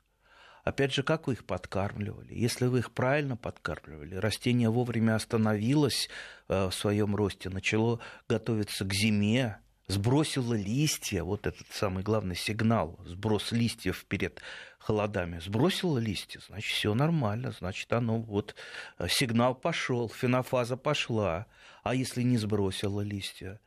Опять 0.64 0.92
же, 0.92 1.02
как 1.02 1.26
вы 1.26 1.34
их 1.34 1.44
подкармливали? 1.44 2.34
Если 2.34 2.66
вы 2.66 2.80
их 2.80 2.92
правильно 2.92 3.36
подкармливали, 3.36 4.16
растение 4.16 4.68
вовремя 4.68 5.14
остановилось 5.14 6.08
э, 6.48 6.66
в 6.66 6.72
своем 6.72 7.16
росте, 7.16 7.48
начало 7.48 8.00
готовиться 8.28 8.84
к 8.84 8.92
зиме, 8.92 9.58
сбросило 9.86 10.54
листья, 10.54 11.24
вот 11.24 11.46
этот 11.46 11.66
самый 11.72 12.02
главный 12.02 12.36
сигнал, 12.36 12.98
сброс 13.04 13.52
листьев 13.52 14.04
перед 14.06 14.42
холодами, 14.78 15.38
сбросило 15.38 15.98
листья, 15.98 16.40
значит, 16.46 16.72
все 16.72 16.94
нормально, 16.94 17.52
значит, 17.52 17.92
оно 17.92 18.20
вот 18.20 18.54
э, 18.98 19.08
сигнал 19.08 19.54
пошел, 19.54 20.08
фенофаза 20.08 20.76
пошла. 20.76 21.46
А 21.82 21.94
если 21.94 22.22
не 22.22 22.36
сбросило 22.36 23.00
листья? 23.00 23.60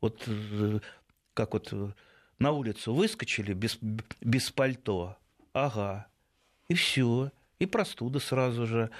Вот 0.00 0.24
э, 0.26 0.80
как 1.34 1.52
вот 1.52 1.72
на 2.38 2.50
улицу 2.50 2.94
выскочили 2.94 3.52
без, 3.54 3.78
без 4.20 4.50
пальто, 4.50 5.16
ага, 5.52 6.08
и 6.68 6.74
все, 6.74 7.30
и 7.58 7.66
простуда 7.66 8.18
сразу 8.18 8.66
же. 8.66 8.90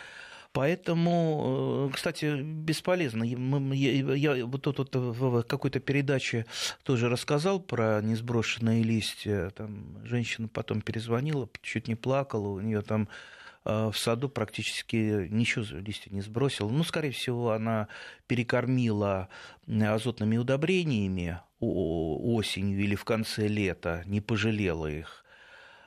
Поэтому, 0.57 1.89
э, 1.91 1.95
кстати, 1.95 2.41
бесполезно. 2.41 3.25
Я, 3.25 4.15
я 4.15 4.47
вот 4.47 4.63
тут 4.63 4.95
в 4.95 5.43
какой-то 5.43 5.81
передаче 5.81 6.47
тоже 6.83 7.11
рассказал 7.11 7.61
про 7.61 8.01
несброшенные 8.01 8.83
листья. 8.83 9.51
Там 9.51 9.99
женщина 10.07 10.49
потом 10.49 10.81
перезвонила, 10.81 11.47
чуть 11.61 11.89
не 11.89 11.95
плакала, 11.95 12.49
у 12.49 12.61
нее 12.61 12.81
там 12.81 13.07
э, 13.67 13.91
в 13.93 13.99
саду 13.99 14.31
практически 14.31 15.29
ничего 15.29 15.67
листья 15.79 16.11
не 16.11 16.23
сбросила. 16.23 16.71
Ну, 16.71 16.85
скорее 16.85 17.11
всего, 17.11 17.51
она 17.51 17.89
перекормила 18.27 19.29
азотными 19.69 20.39
удобрениями 20.39 21.39
осенью 21.61 22.81
или 22.81 22.95
в 22.95 23.05
конце 23.05 23.47
лета, 23.47 24.05
не 24.07 24.23
пожалела 24.23 24.87
их. 24.87 25.26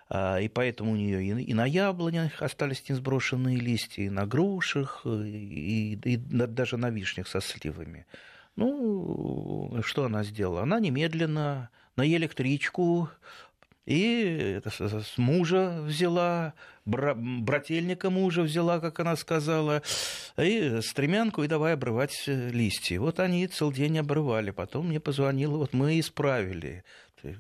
А, 0.10 0.40
и 0.40 0.48
поэтому 0.48 0.94
у 0.94 0.96
нее 0.96 1.42
и 1.42 1.54
на 1.54 1.66
яблонях 1.66 2.42
остались 2.42 2.90
несброшенные 2.90 3.58
листья, 3.58 4.04
и 4.04 4.10
на 4.10 4.26
грушах, 4.26 5.06
и, 5.06 5.94
и 6.04 6.18
даже 6.18 6.78
на 6.78 6.90
вишнях 6.90 7.28
со 7.28 7.42
сливами. 7.42 8.08
Ну, 8.56 9.80
что 9.84 10.06
она 10.06 10.24
сделала? 10.24 10.64
Она 10.64 10.80
немедленно 10.80 11.70
на 11.96 12.08
электричку 12.08 13.10
и 13.86 14.62
с 14.64 15.18
мужа 15.18 15.82
взяла, 15.82 16.54
брательника 16.86 18.12
мужа 18.12 18.44
взяла, 18.44 18.80
как 18.80 19.00
она 19.00 19.16
сказала, 19.16 19.82
и 20.38 20.80
стремянку, 20.82 21.44
и 21.44 21.48
давай 21.48 21.74
обрывать 21.74 22.24
листья. 22.28 23.00
Вот 23.00 23.20
они 23.20 23.48
целый 23.48 23.74
день 23.74 23.98
обрывали. 23.98 24.52
Потом 24.52 24.90
мне 24.90 25.00
позвонила, 25.00 25.58
вот 25.58 25.74
мы 25.74 26.00
исправили. 26.00 26.84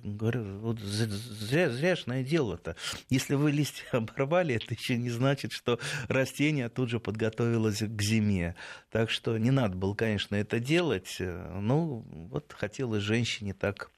Говорю, 0.03 0.59
вот 0.59 0.79
зря, 0.79 1.69
зряшное 1.69 2.23
дело-то. 2.23 2.75
Если 3.09 3.35
вы 3.35 3.51
листья 3.51 3.85
оборвали, 3.91 4.55
это 4.55 4.73
еще 4.73 4.97
не 4.97 5.09
значит, 5.09 5.51
что 5.51 5.79
растение 6.07 6.69
тут 6.69 6.89
же 6.89 6.99
подготовилось 6.99 7.79
к 7.79 8.01
зиме. 8.01 8.55
Так 8.91 9.09
что 9.09 9.37
не 9.37 9.51
надо 9.51 9.75
было, 9.75 9.93
конечно, 9.93 10.35
это 10.35 10.59
делать. 10.59 11.17
Ну, 11.19 12.05
вот 12.31 12.53
хотелось 12.57 13.03
женщине 13.03 13.53
так 13.53 13.91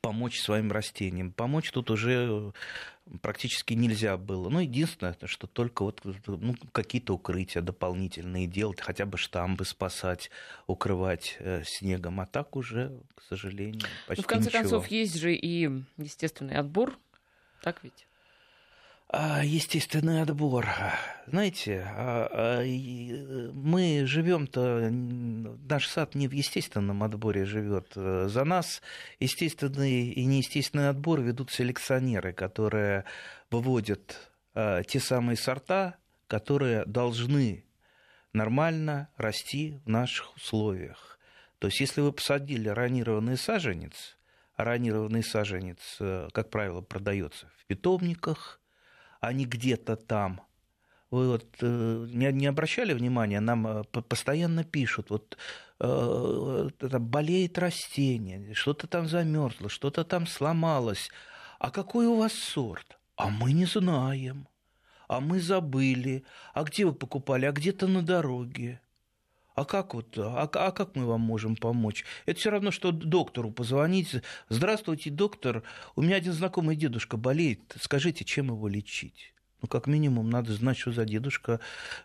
помочь 0.00 0.40
своим 0.40 0.72
растениям. 0.72 1.32
Помочь 1.32 1.70
тут 1.70 1.90
уже 1.90 2.52
практически 3.22 3.74
нельзя 3.74 4.16
было. 4.16 4.48
Ну, 4.48 4.60
единственное, 4.60 5.16
что 5.24 5.46
только 5.46 5.82
вот 5.82 6.02
ну, 6.26 6.54
какие-то 6.72 7.14
укрытия 7.14 7.62
дополнительные 7.62 8.46
делать, 8.46 8.80
хотя 8.80 9.06
бы 9.06 9.18
штамбы 9.18 9.64
спасать, 9.64 10.30
укрывать 10.66 11.36
э, 11.40 11.62
снегом. 11.64 12.20
А 12.20 12.26
так 12.26 12.56
уже, 12.56 13.00
к 13.14 13.22
сожалению, 13.22 13.82
почти 14.06 14.22
ну, 14.22 14.22
В 14.22 14.26
конце 14.26 14.48
ничего. 14.48 14.60
концов, 14.62 14.86
есть 14.88 15.16
же 15.16 15.34
и 15.34 15.70
естественный 15.96 16.56
отбор, 16.56 16.98
так 17.62 17.82
ведь? 17.82 18.07
А, 19.10 19.42
естественный 19.42 20.20
отбор. 20.20 20.66
Знаете, 21.26 21.82
а, 21.86 22.28
а, 22.30 22.62
э, 22.62 23.50
мы 23.54 24.04
живем-то, 24.04 24.90
наш 24.90 25.88
сад 25.88 26.14
не 26.14 26.28
в 26.28 26.32
естественном 26.32 27.02
отборе 27.02 27.46
живет. 27.46 27.92
За 27.94 28.44
нас 28.44 28.82
естественный 29.18 30.10
и 30.10 30.24
неестественный 30.26 30.90
отбор 30.90 31.22
ведут 31.22 31.50
селекционеры, 31.50 32.34
которые 32.34 33.04
выводят 33.50 34.30
те 34.54 35.00
самые 35.00 35.36
сорта, 35.36 35.96
которые 36.26 36.84
должны 36.84 37.64
нормально 38.32 39.08
расти 39.16 39.80
в 39.84 39.88
наших 39.88 40.36
условиях. 40.36 41.18
То 41.58 41.68
есть, 41.68 41.80
если 41.80 42.00
вы 42.02 42.12
посадили 42.12 42.68
ранированный 42.68 43.36
саженец, 43.36 44.18
а 44.58 44.64
ранированный 44.64 45.22
саженец, 45.22 45.78
э, 46.00 46.28
как 46.32 46.50
правило, 46.50 46.80
продается 46.80 47.46
в 47.58 47.64
питомниках, 47.66 48.57
а 49.20 49.32
не 49.32 49.46
где-то 49.46 49.96
там. 49.96 50.40
Вы 51.10 51.28
вот 51.28 51.46
э, 51.62 52.06
не, 52.10 52.30
не 52.32 52.46
обращали 52.46 52.92
внимания, 52.92 53.40
нам 53.40 53.66
э, 53.66 53.82
постоянно 53.84 54.62
пишут, 54.62 55.10
вот 55.10 55.38
э, 55.80 56.68
это 56.80 56.98
болеет 56.98 57.58
растение, 57.58 58.52
что-то 58.54 58.86
там 58.86 59.08
замерзло, 59.08 59.70
что-то 59.70 60.04
там 60.04 60.26
сломалось. 60.26 61.10
А 61.58 61.70
какой 61.70 62.06
у 62.06 62.16
вас 62.16 62.34
сорт? 62.34 62.98
А 63.16 63.30
мы 63.30 63.52
не 63.52 63.64
знаем. 63.64 64.46
А 65.08 65.20
мы 65.20 65.40
забыли. 65.40 66.24
А 66.52 66.62
где 66.62 66.84
вы 66.84 66.92
покупали? 66.92 67.46
А 67.46 67.52
где-то 67.52 67.86
на 67.86 68.02
дороге. 68.02 68.80
А 69.58 69.64
как 69.64 69.92
вот, 69.94 70.16
а, 70.16 70.48
а 70.52 70.70
как 70.70 70.94
мы 70.94 71.04
вам 71.04 71.20
можем 71.22 71.56
помочь? 71.56 72.04
Это 72.26 72.38
все 72.38 72.50
равно, 72.50 72.70
что 72.70 72.92
доктору 72.92 73.50
позвонить. 73.50 74.14
Здравствуйте, 74.48 75.10
доктор, 75.10 75.64
у 75.96 76.02
меня 76.02 76.14
один 76.14 76.32
знакомый 76.32 76.76
дедушка 76.76 77.16
болеет. 77.16 77.74
Скажите, 77.80 78.24
чем 78.24 78.46
его 78.50 78.68
лечить? 78.68 79.34
Ну, 79.60 79.66
как 79.66 79.88
минимум, 79.88 80.30
надо 80.30 80.52
знать, 80.52 80.78
что 80.78 80.92
за 80.92 81.04
дедушка, 81.04 81.58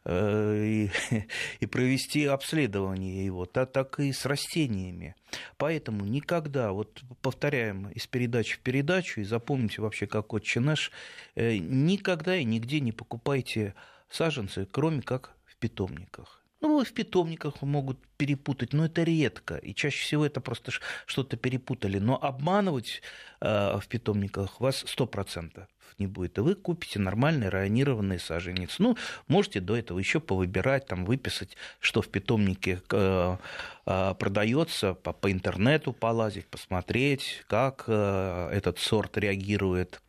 э, 0.04 0.66
и, 0.66 0.92
и 1.60 1.66
провести 1.68 2.26
обследование 2.26 3.24
его, 3.24 3.46
так, 3.46 3.72
так 3.72 4.00
и 4.00 4.12
с 4.12 4.26
растениями. 4.26 5.14
Поэтому 5.58 6.06
никогда, 6.06 6.72
вот 6.72 7.04
повторяем 7.22 7.90
из 7.90 8.08
передачи 8.08 8.56
в 8.56 8.62
передачу, 8.62 9.22
и 9.22 9.26
запомните 9.26 9.84
вообще, 9.84 10.08
как 10.08 10.34
отче 10.34 10.60
наш, 10.60 10.92
э, 11.36 11.58
никогда 11.58 12.36
и 12.36 12.46
нигде 12.46 12.80
не 12.80 12.92
покупайте 12.92 13.76
саженцы, 14.10 14.68
кроме 14.72 15.04
как 15.04 15.36
в 15.46 15.56
питомниках. 15.58 16.43
Ну, 16.64 16.82
в 16.82 16.94
питомниках 16.94 17.62
могут 17.62 17.98
перепутать, 18.16 18.72
но 18.72 18.86
это 18.86 19.04
редко. 19.04 19.58
И 19.58 19.76
чаще 19.76 20.02
всего 20.02 20.26
это 20.26 20.40
просто 20.40 20.72
что-то 21.06 21.36
перепутали. 21.36 22.00
Но 22.00 22.16
обманывать 22.16 23.02
э, 23.42 23.78
в 23.82 23.88
питомниках 23.90 24.62
вас 24.62 24.86
100% 24.86 25.68
не 26.00 26.08
будет. 26.08 26.38
И 26.38 26.42
вы 26.42 26.56
купите 26.56 27.00
нормальный 27.00 27.50
районированный 27.50 28.18
саженец. 28.18 28.80
Ну, 28.80 28.96
можете 29.28 29.60
до 29.60 29.76
этого 29.76 30.00
еще 30.00 30.22
повыбирать, 30.22 30.86
там, 30.86 31.04
выписать, 31.04 31.58
что 31.82 32.02
в 32.02 32.08
питомнике 32.08 32.82
э, 32.90 33.38
э, 33.86 34.16
продается, 34.18 34.94
по, 34.94 35.12
по 35.12 35.30
интернету 35.34 35.92
полазить, 35.92 36.48
посмотреть, 36.48 37.44
как 37.48 37.84
э, 37.88 38.50
этот 38.54 38.80
сорт 38.80 39.18
реагирует 39.18 40.02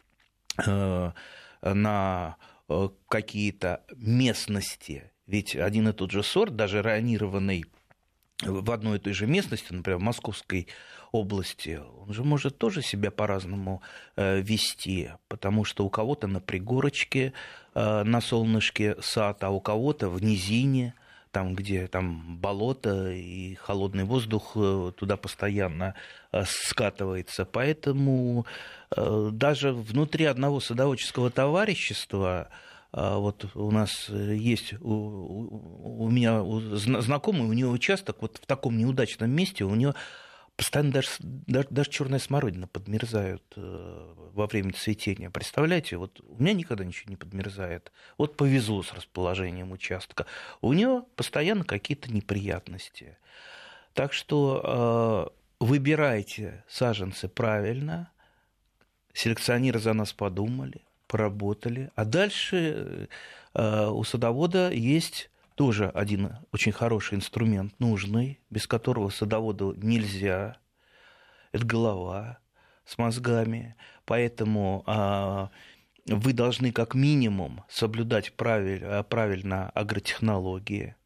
э, 0.64 1.10
на 1.62 2.36
э, 2.68 2.88
какие-то 3.08 3.82
местности 3.96 5.10
ведь 5.26 5.56
один 5.56 5.88
и 5.88 5.92
тот 5.92 6.10
же 6.10 6.22
сорт, 6.22 6.56
даже 6.56 6.82
ранированный 6.82 7.64
в 8.42 8.70
одной 8.70 8.96
и 8.98 9.00
той 9.00 9.12
же 9.12 9.26
местности, 9.26 9.72
например, 9.72 9.98
в 9.98 10.02
Московской 10.02 10.68
области, 11.12 11.80
он 12.00 12.12
же 12.12 12.24
может 12.24 12.58
тоже 12.58 12.82
себя 12.82 13.10
по-разному 13.10 13.82
э, 14.16 14.40
вести, 14.40 15.12
потому 15.28 15.64
что 15.64 15.84
у 15.84 15.90
кого-то 15.90 16.26
на 16.26 16.40
пригорочке, 16.40 17.32
э, 17.74 18.02
на 18.02 18.20
солнышке 18.20 18.96
сад, 19.00 19.44
а 19.44 19.50
у 19.50 19.60
кого-то 19.60 20.08
в 20.08 20.22
низине, 20.22 20.94
там, 21.30 21.54
где 21.54 21.86
там 21.86 22.36
болото 22.38 23.10
и 23.12 23.54
холодный 23.54 24.04
воздух 24.04 24.52
э, 24.56 24.92
туда 24.96 25.16
постоянно 25.16 25.94
скатывается. 26.44 27.44
Поэтому 27.44 28.46
даже 28.96 29.72
внутри 29.72 30.24
одного 30.24 30.60
садоводческого 30.60 31.30
товарищества 31.30 32.50
вот 32.96 33.56
у 33.56 33.70
нас 33.72 34.06
э, 34.08 34.36
есть, 34.36 34.74
у, 34.80 36.04
у 36.04 36.08
меня 36.10 36.44
знакомый, 36.78 37.48
у 37.48 37.52
него 37.52 37.72
участок 37.72 38.18
вот 38.20 38.38
в 38.40 38.46
таком 38.46 38.78
неудачном 38.78 39.30
месте, 39.30 39.64
у 39.64 39.74
него 39.74 39.94
постоянно 40.54 40.92
даже, 40.92 41.08
даже, 41.18 41.66
даже 41.70 41.90
черная 41.90 42.20
смородина 42.20 42.68
подмерзают 42.68 43.42
э, 43.56 44.14
во 44.32 44.46
время 44.46 44.72
цветения. 44.74 45.28
Представляете, 45.28 45.96
вот 45.96 46.20
у 46.20 46.40
меня 46.40 46.52
никогда 46.52 46.84
ничего 46.84 47.10
не 47.10 47.16
подмерзает. 47.16 47.90
Вот 48.16 48.36
повезло 48.36 48.84
с 48.84 48.92
расположением 48.92 49.72
участка. 49.72 50.26
У 50.60 50.72
него 50.72 51.02
постоянно 51.16 51.64
какие-то 51.64 52.12
неприятности. 52.12 53.18
Так 53.94 54.12
что 54.12 55.32
э, 55.60 55.64
выбирайте 55.64 56.64
саженцы 56.68 57.28
правильно, 57.28 58.12
селекционеры 59.12 59.80
за 59.80 59.94
нас 59.94 60.12
подумали, 60.12 60.82
поработали. 61.14 61.92
А 61.94 62.04
дальше 62.04 63.08
э, 63.54 63.86
у 63.86 64.02
садовода 64.02 64.72
есть 64.72 65.30
тоже 65.54 65.88
один 65.88 66.32
очень 66.50 66.72
хороший 66.72 67.14
инструмент, 67.14 67.72
нужный, 67.78 68.40
без 68.50 68.66
которого 68.66 69.10
садоводу 69.10 69.74
нельзя. 69.76 70.56
Это 71.52 71.64
голова 71.64 72.38
с 72.84 72.98
мозгами. 72.98 73.76
Поэтому 74.06 74.82
а, 74.88 75.50
вы 76.06 76.32
должны 76.32 76.72
как 76.72 76.96
минимум 76.96 77.62
соблюдать 77.68 78.32
правиль, 78.32 79.04
правильно 79.04 79.70
агротехнологии. 79.70 80.96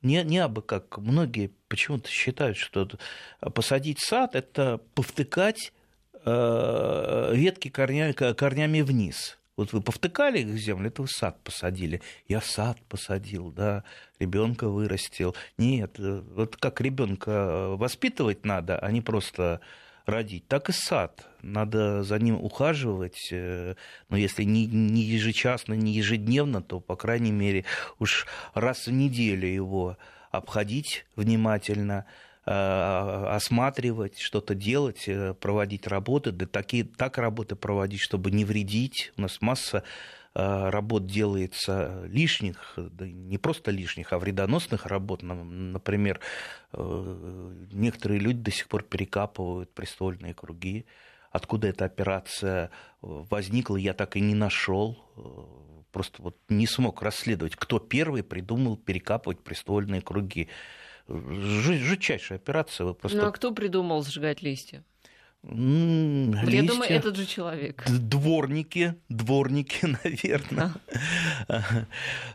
Не, 0.00 0.22
не 0.22 0.38
абы 0.38 0.62
как. 0.62 0.98
Многие 0.98 1.50
почему-то 1.66 2.08
считают, 2.08 2.56
что 2.56 2.88
посадить 3.52 3.98
сад– 3.98 4.30
это 4.36 4.78
повтыкать 4.94 5.72
э, 6.24 7.32
ветки 7.34 7.68
корня, 7.68 8.12
корнями 8.12 8.82
вниз. 8.82 9.36
Вот 9.56 9.72
вы 9.72 9.80
повтыкали 9.80 10.40
их 10.40 10.48
в 10.48 10.56
землю, 10.58 10.88
это 10.88 11.02
вы 11.02 11.08
сад 11.08 11.42
посадили. 11.42 12.02
Я 12.28 12.42
сад 12.42 12.78
посадил, 12.88 13.50
да, 13.50 13.84
ребенка 14.18 14.68
вырастил. 14.68 15.34
Нет, 15.56 15.98
э, 15.98 16.22
вот 16.34 16.56
как 16.56 16.80
ребенка 16.82 17.68
воспитывать 17.70 18.44
надо, 18.44 18.78
а 18.78 18.92
не 18.92 19.00
просто 19.00 19.60
родить, 20.04 20.46
так 20.46 20.68
и 20.68 20.72
сад. 20.72 21.26
Надо 21.40 22.02
за 22.02 22.18
ним 22.18 22.36
ухаживать, 22.36 23.28
э, 23.32 23.76
но 24.10 24.16
если 24.18 24.42
не, 24.42 24.66
не 24.66 25.02
ежечасно, 25.02 25.72
не 25.72 25.92
ежедневно, 25.92 26.60
то, 26.60 26.78
по 26.78 26.94
крайней 26.94 27.32
мере, 27.32 27.64
уж 27.98 28.26
раз 28.52 28.86
в 28.86 28.92
неделю 28.92 29.48
его 29.48 29.96
обходить 30.30 31.06
внимательно, 31.16 32.04
э, 32.04 32.25
осматривать, 32.48 34.18
что-то 34.18 34.54
делать, 34.54 35.08
э, 35.08 35.34
проводить 35.34 35.86
работы, 35.86 36.32
да 36.32 36.46
такие, 36.46 36.84
так 36.84 37.18
работы 37.18 37.56
проводить, 37.56 38.00
чтобы 38.00 38.30
не 38.30 38.44
вредить. 38.44 39.12
У 39.16 39.22
нас 39.22 39.40
масса 39.40 39.82
Э, 40.38 40.68
работ 40.68 41.06
делается 41.06 42.02
лишних, 42.04 42.74
да 42.76 43.06
не 43.06 43.38
просто 43.38 43.70
лишних, 43.70 44.12
а 44.12 44.18
вредоносных 44.18 44.84
работ. 44.84 45.22
Например, 45.22 46.20
э, 46.74 47.66
некоторые 47.72 48.20
люди 48.20 48.40
до 48.40 48.50
сих 48.50 48.68
пор 48.68 48.82
перекапывают 48.82 49.72
престольные 49.72 50.34
круги. 50.34 50.84
Откуда 51.30 51.68
эта 51.68 51.86
операция 51.86 52.70
возникла, 53.00 53.76
я 53.76 53.94
так 53.94 54.16
и 54.16 54.20
не 54.20 54.34
нашел. 54.34 54.98
Э, 55.16 55.22
просто 55.90 56.20
вот 56.20 56.36
не 56.50 56.66
смог 56.66 57.00
расследовать, 57.00 57.56
кто 57.56 57.78
первый 57.78 58.22
придумал 58.22 58.76
перекапывать 58.76 59.42
престольные 59.42 60.02
круги. 60.02 60.48
Жутчайшая 61.08 62.38
операция. 62.38 62.86
Вы 62.86 62.94
просто... 62.94 63.18
Ну 63.18 63.26
а 63.26 63.32
кто 63.32 63.52
придумал 63.52 64.02
сжигать 64.02 64.42
листья? 64.42 64.82
Листья, 65.42 66.50
Я 66.50 66.62
думаю, 66.64 66.90
этот 66.90 67.14
же 67.14 67.24
человек. 67.24 67.84
Дворники, 67.88 68.96
дворники, 69.08 69.86
наверное. 70.04 70.72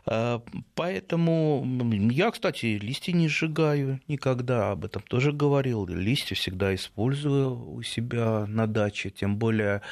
А. 0.06 0.42
Поэтому 0.74 1.66
я, 2.10 2.30
кстати, 2.30 2.78
листья 2.80 3.12
не 3.12 3.28
сжигаю 3.28 4.00
никогда, 4.08 4.70
об 4.70 4.86
этом 4.86 5.02
тоже 5.02 5.32
говорил. 5.32 5.86
Листья 5.86 6.34
всегда 6.34 6.74
использую 6.74 7.74
у 7.74 7.82
себя 7.82 8.46
на 8.46 8.66
даче, 8.66 9.10
тем 9.10 9.36
более 9.36 9.82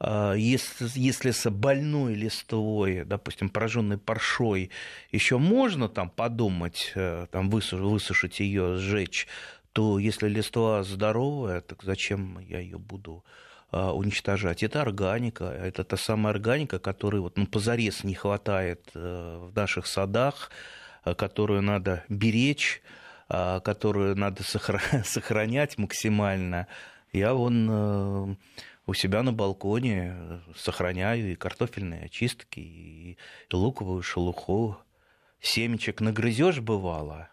если, 0.00 0.86
если 0.94 1.30
с 1.30 1.48
больной 1.50 2.14
листвой, 2.14 3.04
допустим, 3.04 3.48
пораженной 3.48 3.96
паршой, 3.96 4.70
еще 5.10 5.38
можно 5.38 5.88
там 5.88 6.10
подумать, 6.10 6.92
э, 6.94 7.26
там 7.30 7.48
высушить 7.48 8.40
ее, 8.40 8.76
сжечь, 8.76 9.26
то 9.72 9.98
если 9.98 10.28
листва 10.28 10.82
здоровая, 10.82 11.60
так 11.60 11.82
зачем 11.82 12.38
я 12.40 12.60
ее 12.60 12.78
буду 12.78 13.24
а, 13.72 13.92
уничтожать. 13.92 14.62
Это 14.62 14.80
органика, 14.80 15.44
это 15.44 15.84
та 15.84 15.96
самая 15.96 16.32
органика, 16.32 16.78
которой 16.78 17.20
вот, 17.20 17.36
ну, 17.36 17.46
позарез 17.46 18.04
не 18.04 18.14
хватает 18.14 18.88
э, 18.94 19.48
в 19.50 19.54
наших 19.54 19.86
садах, 19.86 20.50
э, 21.04 21.14
которую 21.14 21.60
надо 21.60 22.04
беречь, 22.08 22.80
а, 23.28 23.60
которую 23.60 24.16
надо 24.16 24.42
сохранять 25.04 25.78
максимально. 25.78 26.68
Я 27.12 27.34
вон 27.34 28.38
у 28.86 28.94
себя 28.94 29.22
на 29.22 29.32
балконе 29.32 30.40
сохраняю 30.56 31.32
и 31.32 31.34
картофельные 31.34 32.04
очистки, 32.04 32.60
и 32.60 33.18
луковую 33.52 34.02
шелуху. 34.02 34.78
Семечек 35.40 36.00
нагрызешь 36.00 36.60
бывало, 36.60 37.28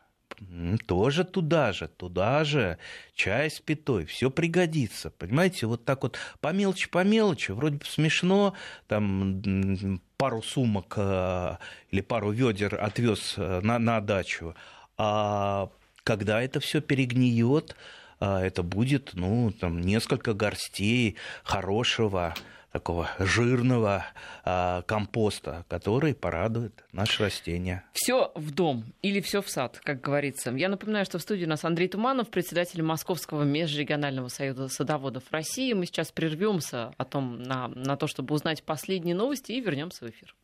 тоже 0.87 1.23
туда 1.23 1.71
же, 1.73 1.87
туда 1.87 2.43
же, 2.43 2.77
чай 3.15 3.49
с 3.49 3.59
пятой, 3.59 4.05
все 4.05 4.29
пригодится. 4.29 5.09
Понимаете, 5.11 5.67
вот 5.67 5.85
так 5.85 6.03
вот 6.03 6.17
по 6.41 6.51
мелочи, 6.51 6.89
по 6.89 7.03
мелочи, 7.03 7.51
вроде 7.51 7.77
бы 7.77 7.85
смешно, 7.85 8.53
там 8.87 10.01
пару 10.17 10.41
сумок 10.41 10.93
э, 10.97 11.57
или 11.91 12.01
пару 12.01 12.31
ведер 12.31 12.77
отвез 12.81 13.35
э, 13.37 13.61
на, 13.61 13.79
на 13.79 14.01
дачу, 14.01 14.55
а 14.97 15.69
когда 16.03 16.41
это 16.41 16.59
все 16.59 16.81
перегниет, 16.81 17.71
э, 17.71 18.02
это 18.23 18.63
будет, 18.63 19.11
ну, 19.13 19.51
там, 19.51 19.81
несколько 19.81 20.33
горстей 20.33 21.17
хорошего 21.43 22.33
такого 22.73 23.07
жирного 23.19 24.05
а, 24.43 24.81
компоста, 24.81 25.63
который 25.69 26.15
порадует 26.15 26.83
наши 26.91 27.23
растения. 27.23 27.83
Все 27.93 28.31
в 28.33 28.51
дом 28.51 28.83
или 29.03 29.21
все 29.21 29.43
в 29.43 29.49
сад, 29.49 29.79
как 29.83 30.01
говорится. 30.01 30.49
Я 30.51 30.69
напоминаю, 30.69 31.05
что 31.05 31.19
в 31.19 31.21
студии 31.21 31.45
у 31.45 31.49
нас 31.49 31.63
Андрей 31.63 31.87
Туманов, 31.87 32.29
председатель 32.29 32.81
Московского 32.81 33.43
межрегионального 33.43 34.27
союза 34.27 34.69
садоводов 34.69 35.23
России. 35.31 35.73
Мы 35.73 35.85
сейчас 35.85 36.11
прервемся 36.11 36.93
о 36.97 37.05
том, 37.05 37.43
на, 37.43 37.67
на 37.67 37.95
то, 37.95 38.07
чтобы 38.07 38.33
узнать 38.33 38.63
последние 38.63 39.15
новости 39.15 39.51
и 39.51 39.61
вернемся 39.61 40.05
в 40.05 40.09
эфир. 40.09 40.35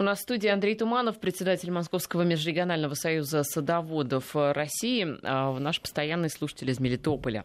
У 0.00 0.04
нас 0.04 0.20
в 0.20 0.22
студии 0.22 0.46
Андрей 0.46 0.76
Туманов, 0.76 1.18
председатель 1.18 1.72
Московского 1.72 2.22
межрегионального 2.22 2.94
союза 2.94 3.42
садоводов 3.42 4.36
России, 4.36 5.18
а, 5.24 5.58
наш 5.58 5.80
постоянный 5.80 6.30
слушатель 6.30 6.70
из 6.70 6.78
Мелитополя 6.78 7.44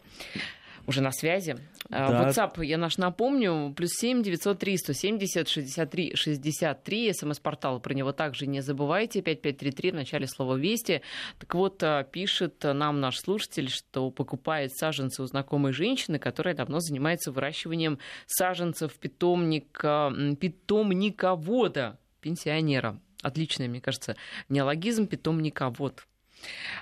уже 0.86 1.02
на 1.02 1.12
связи. 1.12 1.58
А, 1.90 2.12
да. 2.12 2.30
WhatsApp, 2.30 2.64
я 2.64 2.78
наш 2.78 2.98
напомню, 2.98 3.74
плюс 3.76 3.90
7 3.94 4.22
903 4.22 4.78
170 4.78 5.50
63 5.50 6.16
63. 6.16 7.14
СМС-портал, 7.14 7.80
про 7.80 7.96
него 7.96 8.12
также 8.12 8.46
не 8.46 8.62
забывайте. 8.62 9.24
5533 9.24 9.90
в 9.90 9.96
начале 9.96 10.28
слова 10.28 10.56
«Вести». 10.56 11.02
Так 11.40 11.56
вот, 11.56 11.82
а, 11.82 12.04
пишет 12.04 12.64
нам 12.64 13.00
наш 13.00 13.18
слушатель, 13.18 13.72
что 13.72 14.12
покупает 14.12 14.74
саженцы 14.76 15.24
у 15.24 15.26
знакомой 15.26 15.74
женщины, 15.74 16.20
которая 16.20 16.54
давно 16.54 16.82
занимается 16.82 17.32
выращиванием 17.32 17.98
саженцев 18.28 18.94
питомника, 19.00 20.14
питомниковода, 20.40 21.98
пенсионера. 22.24 23.00
Отличный, 23.22 23.68
мне 23.68 23.82
кажется, 23.82 24.16
неологизм 24.50 25.08
питомниковод. 25.08 26.08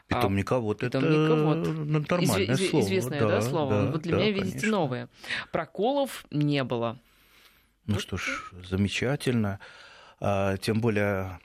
Питомниковод 0.07 0.83
а, 0.83 0.85
это 0.85 0.99
нормальное 0.99 2.55
Изв... 2.55 2.69
слово. 2.69 2.83
Известное 2.83 3.19
да, 3.19 3.27
да, 3.27 3.41
слово. 3.41 3.71
Да, 3.71 3.91
вот 3.91 4.01
для 4.01 4.11
да, 4.11 4.17
меня, 4.17 4.31
видите, 4.31 4.51
конечно. 4.51 4.71
новое. 4.71 5.09
Проколов 5.51 6.25
не 6.31 6.63
было. 6.63 6.97
Ну 7.85 7.95
вот. 7.95 8.01
что 8.01 8.17
ж, 8.17 8.51
замечательно. 8.67 9.59
А, 10.19 10.57
тем 10.57 10.81
более 10.81 11.39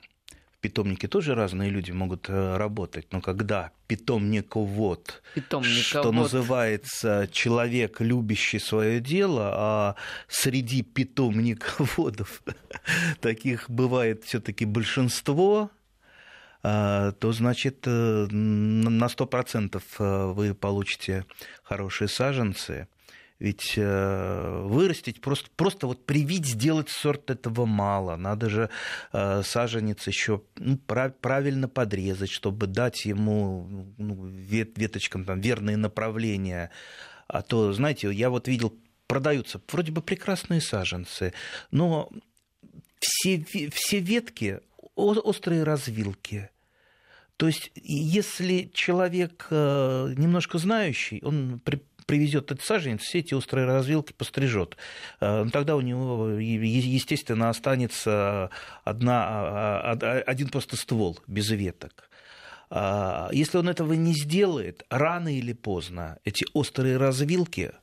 в 0.57 0.59
питомнике 0.59 1.07
тоже 1.07 1.35
разные 1.35 1.69
люди 1.69 1.91
могут 1.91 2.29
э, 2.29 2.57
работать, 2.57 3.07
но 3.11 3.21
когда 3.21 3.71
питомниковод, 3.85 5.21
питомниковод. 5.35 5.85
что 5.85 6.11
называется, 6.11 7.29
человек, 7.31 8.01
любящий 8.01 8.57
свое 8.57 8.99
дело, 8.99 9.51
а 9.53 9.95
среди 10.27 10.81
питомниководов 10.81 12.41
таких 13.21 13.69
бывает 13.69 14.23
все-таки 14.23 14.65
большинство, 14.65 15.69
а, 16.63 17.11
то 17.11 17.31
значит 17.31 17.83
э, 17.85 18.27
на 18.31 19.05
100% 19.05 19.81
э, 19.99 20.25
вы 20.33 20.55
получите 20.55 21.25
хорошие 21.61 22.07
саженцы. 22.07 22.87
Ведь 23.39 23.73
э, 23.77 24.61
вырастить, 24.65 25.21
просто, 25.21 25.49
просто 25.55 25.87
вот 25.87 26.05
привить, 26.05 26.45
сделать 26.45 26.89
сорт 26.89 27.29
этого 27.29 27.65
мало. 27.65 28.15
Надо 28.15 28.49
же 28.49 28.69
саженец 29.11 30.07
еще 30.07 30.41
ну, 30.55 30.77
правильно 30.77 31.67
подрезать, 31.67 32.31
чтобы 32.31 32.67
дать 32.67 33.05
ему 33.05 33.93
ну, 33.97 34.25
веточкам 34.25 35.23
там, 35.23 35.39
верные 35.39 35.77
направления. 35.77 36.71
А 37.27 37.41
то, 37.41 37.73
знаете, 37.73 38.11
я 38.11 38.29
вот 38.29 38.47
видел, 38.47 38.73
продаются 39.07 39.61
вроде 39.71 39.91
бы 39.91 40.01
прекрасные 40.01 40.61
саженцы, 40.61 41.33
но 41.71 42.09
все, 42.99 43.43
все 43.71 43.99
ветки 43.99 44.61
острые 44.95 45.63
развилки. 45.63 46.49
То 47.37 47.45
есть, 47.45 47.71
если 47.75 48.71
человек 48.73 49.47
э, 49.51 50.13
немножко 50.17 50.57
знающий, 50.57 51.21
он 51.23 51.61
при, 51.63 51.83
привезет 52.07 52.51
этот 52.51 52.65
саженец, 52.65 53.01
все 53.01 53.19
эти 53.19 53.35
острые 53.35 53.67
развилки 53.67 54.13
пострижет. 54.13 54.77
Э, 55.19 55.45
тогда 55.53 55.75
у 55.75 55.81
него, 55.81 56.29
естественно, 56.29 57.49
останется 57.49 58.49
одна, 58.83 59.27
а, 59.27 59.97
а, 60.01 60.21
один 60.25 60.49
просто 60.49 60.75
ствол 60.75 61.19
без 61.27 61.51
веток. 61.51 62.09
А, 62.71 63.29
если 63.31 63.59
он 63.59 63.69
этого 63.69 63.93
не 63.93 64.13
сделает, 64.13 64.83
рано 64.89 65.37
или 65.37 65.53
поздно 65.53 66.17
эти 66.25 66.45
острые 66.53 66.97
развилки 66.97 67.73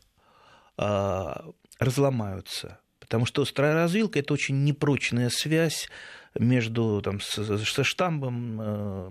разломаются. 1.79 2.81
Потому 3.05 3.27
что 3.27 3.43
острая 3.43 3.75
развилка– 3.75 4.19
это 4.21 4.33
очень 4.33 4.65
непрочная 4.65 5.29
связь 5.29 5.89
между 6.39 7.03
там, 7.03 7.21
со 7.21 7.85
штамбом 7.85 8.61
э, 8.61 9.11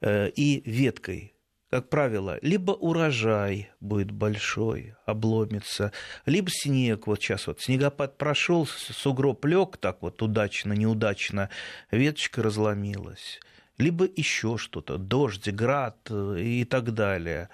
э, 0.00 0.30
и 0.30 0.62
веткой. 0.64 1.34
Как 1.70 1.88
правило, 1.88 2.38
либо 2.42 2.72
урожай 2.72 3.70
будет 3.80 4.10
большой, 4.10 4.94
обломится, 5.06 5.92
либо 6.26 6.50
снег, 6.50 7.06
вот 7.06 7.22
сейчас 7.22 7.46
вот 7.46 7.60
снегопад 7.60 8.18
прошел, 8.18 8.66
сугроб 8.66 9.44
лег 9.44 9.76
так 9.76 10.02
вот 10.02 10.20
удачно, 10.20 10.72
неудачно, 10.72 11.48
веточка 11.92 12.42
разломилась, 12.42 13.38
либо 13.78 14.04
еще 14.04 14.58
что-то, 14.58 14.98
дождь, 14.98 15.48
град 15.48 15.96
э, 16.10 16.40
и 16.40 16.64
так 16.64 16.92
далее. 16.92 17.48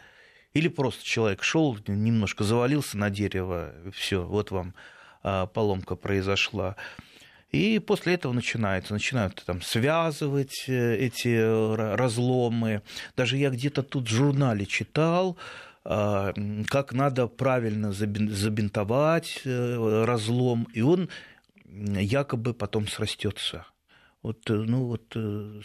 Или 0.55 0.69
просто 0.69 1.05
человек 1.05 1.43
шел, 1.43 1.77
немножко 1.87 2.43
завалился 2.43 2.97
на 2.97 3.11
дерево, 3.11 3.75
все, 3.93 4.23
вот 4.25 4.51
вам 4.51 4.75
а, 5.23 5.45
поломка 5.45 5.97
произошла. 5.97 6.77
И 7.57 7.79
после 7.79 8.15
этого 8.15 8.35
начинается, 8.35 8.93
начинают 8.93 9.43
там 9.47 9.63
связывать 9.63 10.65
э, 10.67 10.97
эти 10.97 11.35
разломы. 11.97 12.83
Даже 13.17 13.39
я 13.39 13.49
где-то 13.49 13.83
тут 13.83 14.09
в 14.09 14.15
журнале 14.15 14.67
читал, 14.67 15.39
а, 15.83 16.35
как 16.69 16.93
надо 16.93 17.29
правильно 17.29 17.93
забинтовать 17.93 19.41
э, 19.45 20.05
разлом, 20.05 20.69
и 20.75 20.83
он 20.83 21.09
якобы 21.65 22.53
потом 22.53 22.89
срастется. 22.89 23.65
Вот, 24.23 24.51
э, 24.51 24.53
ну 24.53 24.85
вот 24.85 25.17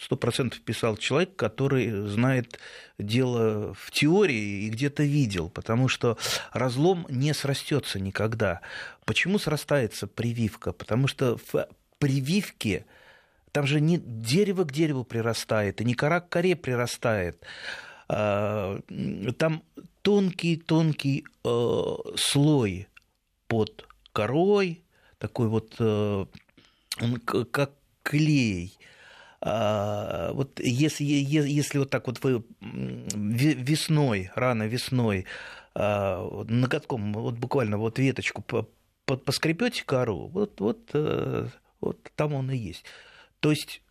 сто 0.01 0.15
процентов 0.15 0.61
писал 0.61 0.95
человек, 0.95 1.35
который 1.35 2.07
знает 2.07 2.57
дело 2.99 3.73
в 3.73 3.91
теории 3.91 4.63
и 4.63 4.69
где-то 4.69 5.03
видел, 5.03 5.49
потому 5.49 5.89
что 5.89 6.17
разлом 6.53 7.05
не 7.09 7.33
срастется 7.33 7.99
никогда. 7.99 8.61
Почему 9.03 9.39
срастается 9.39 10.07
прививка? 10.07 10.71
Потому 10.71 11.07
что 11.07 11.37
в 12.01 12.03
прививке 12.03 12.85
там 13.51 13.67
же 13.67 13.79
не 13.79 13.97
дерево 13.97 14.63
к 14.63 14.71
дереву 14.71 15.03
прирастает, 15.03 15.81
и 15.81 15.85
не 15.85 15.93
кора 15.93 16.19
к 16.19 16.29
коре 16.29 16.55
прирастает. 16.55 17.45
А, 18.09 18.79
там 19.37 19.63
тонкий-тонкий 20.01 21.25
э, 21.43 21.95
слой 22.17 22.87
под 23.47 23.87
корой, 24.13 24.81
такой 25.19 25.47
вот, 25.47 25.75
э, 25.79 26.25
он 27.01 27.19
как 27.19 27.71
клей. 28.03 28.77
А, 29.41 30.31
вот 30.33 30.59
если, 30.59 31.03
если 31.03 31.77
вот 31.77 31.89
так 31.89 32.07
вот 32.07 32.23
вы 32.23 32.43
весной, 33.13 34.31
рано 34.33 34.63
весной, 34.63 35.25
а, 35.75 36.25
ноготком 36.47 37.13
вот 37.13 37.35
буквально 37.35 37.77
вот 37.77 37.99
веточку 37.99 38.43
поскребете 39.05 39.83
кору, 39.85 40.27
вот, 40.27 40.59
вот, 40.59 40.79
э, 40.93 41.47
вот 41.81 42.11
там 42.15 42.33
он 42.33 42.51
и 42.51 42.57
есть. 42.57 42.85
То 43.39 43.51
есть 43.51 43.81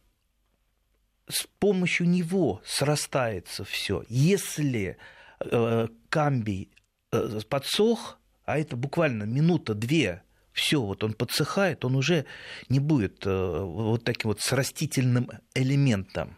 с 1.29 1.47
помощью 1.59 2.09
него 2.09 2.61
срастается 2.65 3.65
все. 3.65 4.05
Если 4.09 4.97
э, 5.41 5.89
камбий 6.09 6.71
э, 7.13 7.41
подсох, 7.49 8.19
а 8.45 8.59
это 8.59 8.77
буквально 8.77 9.25
минута-две, 9.25 10.23
все, 10.53 10.81
вот 10.81 11.05
он 11.05 11.15
подсыхает, 11.15 11.85
он 11.85 11.95
уже 11.95 12.27
не 12.69 12.81
будет 12.81 13.25
э, 13.27 13.61
вот 13.61 14.05
таким 14.05 14.31
вот 14.31 14.41
срастительным 14.41 15.31
элементом. 15.55 16.37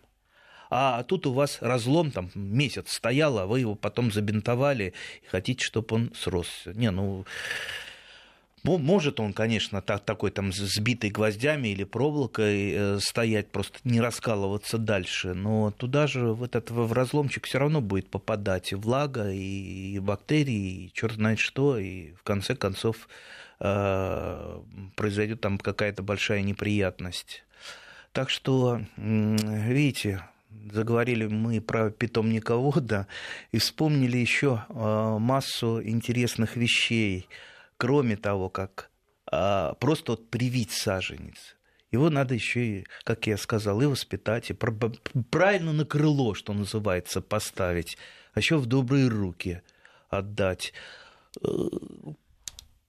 А 0.70 1.02
тут 1.02 1.26
у 1.26 1.32
вас 1.32 1.58
разлом 1.60 2.10
там 2.10 2.30
месяц 2.34 2.92
стоял, 2.92 3.38
а 3.38 3.46
вы 3.46 3.60
его 3.60 3.74
потом 3.74 4.10
забинтовали 4.10 4.94
и 5.22 5.26
хотите, 5.26 5.62
чтобы 5.62 5.94
он 5.96 6.14
сросся. 6.14 6.72
Не, 6.72 6.90
ну 6.90 7.26
может 8.64 9.18
он, 9.18 9.32
конечно, 9.32 9.82
так, 9.82 10.04
такой 10.04 10.30
там 10.30 10.52
сбитый 10.52 11.10
гвоздями 11.10 11.68
или 11.68 11.82
проволокой 11.82 12.72
э, 12.72 12.98
стоять, 13.00 13.48
просто 13.50 13.80
не 13.82 14.00
раскалываться 14.00 14.78
дальше, 14.78 15.34
но 15.34 15.72
туда 15.72 16.06
же 16.06 16.32
в 16.32 16.44
этот 16.44 16.70
в 16.70 16.92
разломчик 16.92 17.46
все 17.46 17.58
равно 17.58 17.80
будет 17.80 18.08
попадать 18.08 18.70
и 18.70 18.76
влага, 18.76 19.32
и, 19.32 19.94
и 19.94 19.98
бактерии, 19.98 20.84
и 20.84 20.92
черт 20.94 21.14
знает 21.14 21.40
что, 21.40 21.76
и 21.76 22.12
в 22.12 22.22
конце 22.22 22.54
концов 22.54 23.08
э, 23.58 24.60
произойдет 24.94 25.40
там 25.40 25.58
какая-то 25.58 26.04
большая 26.04 26.42
неприятность. 26.42 27.42
Так 28.12 28.30
что, 28.30 28.80
видите, 28.96 30.22
заговорили 30.70 31.26
мы 31.26 31.60
про 31.60 31.90
питомниковода 31.90 33.08
и 33.50 33.58
вспомнили 33.58 34.18
еще 34.18 34.64
э, 34.68 35.16
массу 35.18 35.82
интересных 35.82 36.56
вещей– 36.56 37.26
кроме 37.82 38.16
того, 38.16 38.48
как 38.48 38.92
а, 39.26 39.74
просто 39.74 40.12
вот 40.12 40.30
привить 40.30 40.70
саженец, 40.70 41.56
его 41.90 42.10
надо 42.10 42.32
еще 42.32 42.64
и, 42.64 42.86
как 43.02 43.26
я 43.26 43.36
сказал, 43.36 43.82
и 43.82 43.86
воспитать, 43.86 44.50
и 44.50 44.54
правильно 44.54 45.72
на 45.72 45.84
крыло, 45.84 46.34
что 46.34 46.52
называется, 46.52 47.20
поставить, 47.20 47.98
а 48.34 48.38
еще 48.38 48.56
в 48.58 48.66
добрые 48.66 49.08
руки 49.08 49.62
отдать. 50.10 50.72
Э, 51.42 51.48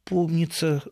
помнится 0.04 0.84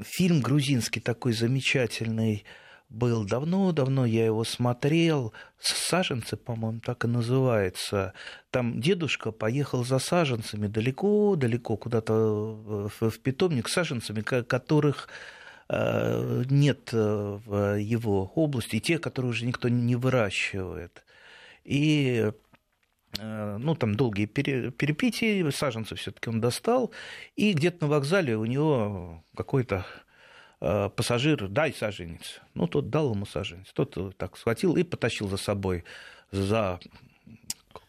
фильм 0.00 0.42
грузинский 0.42 1.00
такой 1.00 1.32
замечательный 1.32 2.44
был 2.90 3.24
давно-давно, 3.24 4.04
я 4.04 4.26
его 4.26 4.44
смотрел, 4.44 5.32
саженцы, 5.60 6.36
по-моему, 6.36 6.80
так 6.80 7.04
и 7.04 7.08
называется. 7.08 8.12
Там 8.50 8.80
дедушка 8.80 9.30
поехал 9.30 9.84
за 9.84 10.00
саженцами 10.00 10.66
далеко-далеко 10.66 11.76
куда-то 11.76 12.90
в 13.00 13.18
питомник, 13.20 13.68
саженцами, 13.68 14.22
которых 14.22 15.08
э, 15.68 16.44
нет 16.50 16.92
в 16.92 17.78
его 17.78 18.32
области, 18.34 18.76
и 18.76 18.80
те, 18.80 18.98
которые 18.98 19.30
уже 19.30 19.46
никто 19.46 19.68
не 19.68 19.94
выращивает. 19.94 21.04
И 21.62 22.32
э, 23.20 23.56
ну, 23.56 23.76
там 23.76 23.94
долгие 23.94 24.26
перепития, 24.26 25.48
саженцы 25.52 25.94
все-таки 25.94 26.28
он 26.28 26.40
достал, 26.40 26.90
и 27.36 27.52
где-то 27.52 27.84
на 27.84 27.90
вокзале 27.90 28.36
у 28.36 28.46
него 28.46 29.22
какой-то 29.36 29.86
Э, 29.86 30.09
пассажир, 30.60 31.48
дай 31.48 31.72
саженец. 31.72 32.40
Ну, 32.54 32.66
тот 32.66 32.90
дал 32.90 33.14
ему 33.14 33.24
саженец. 33.24 33.72
Тот 33.72 34.16
так 34.16 34.36
схватил 34.36 34.76
и 34.76 34.82
потащил 34.82 35.28
за 35.28 35.38
собой 35.38 35.84
за 36.30 36.78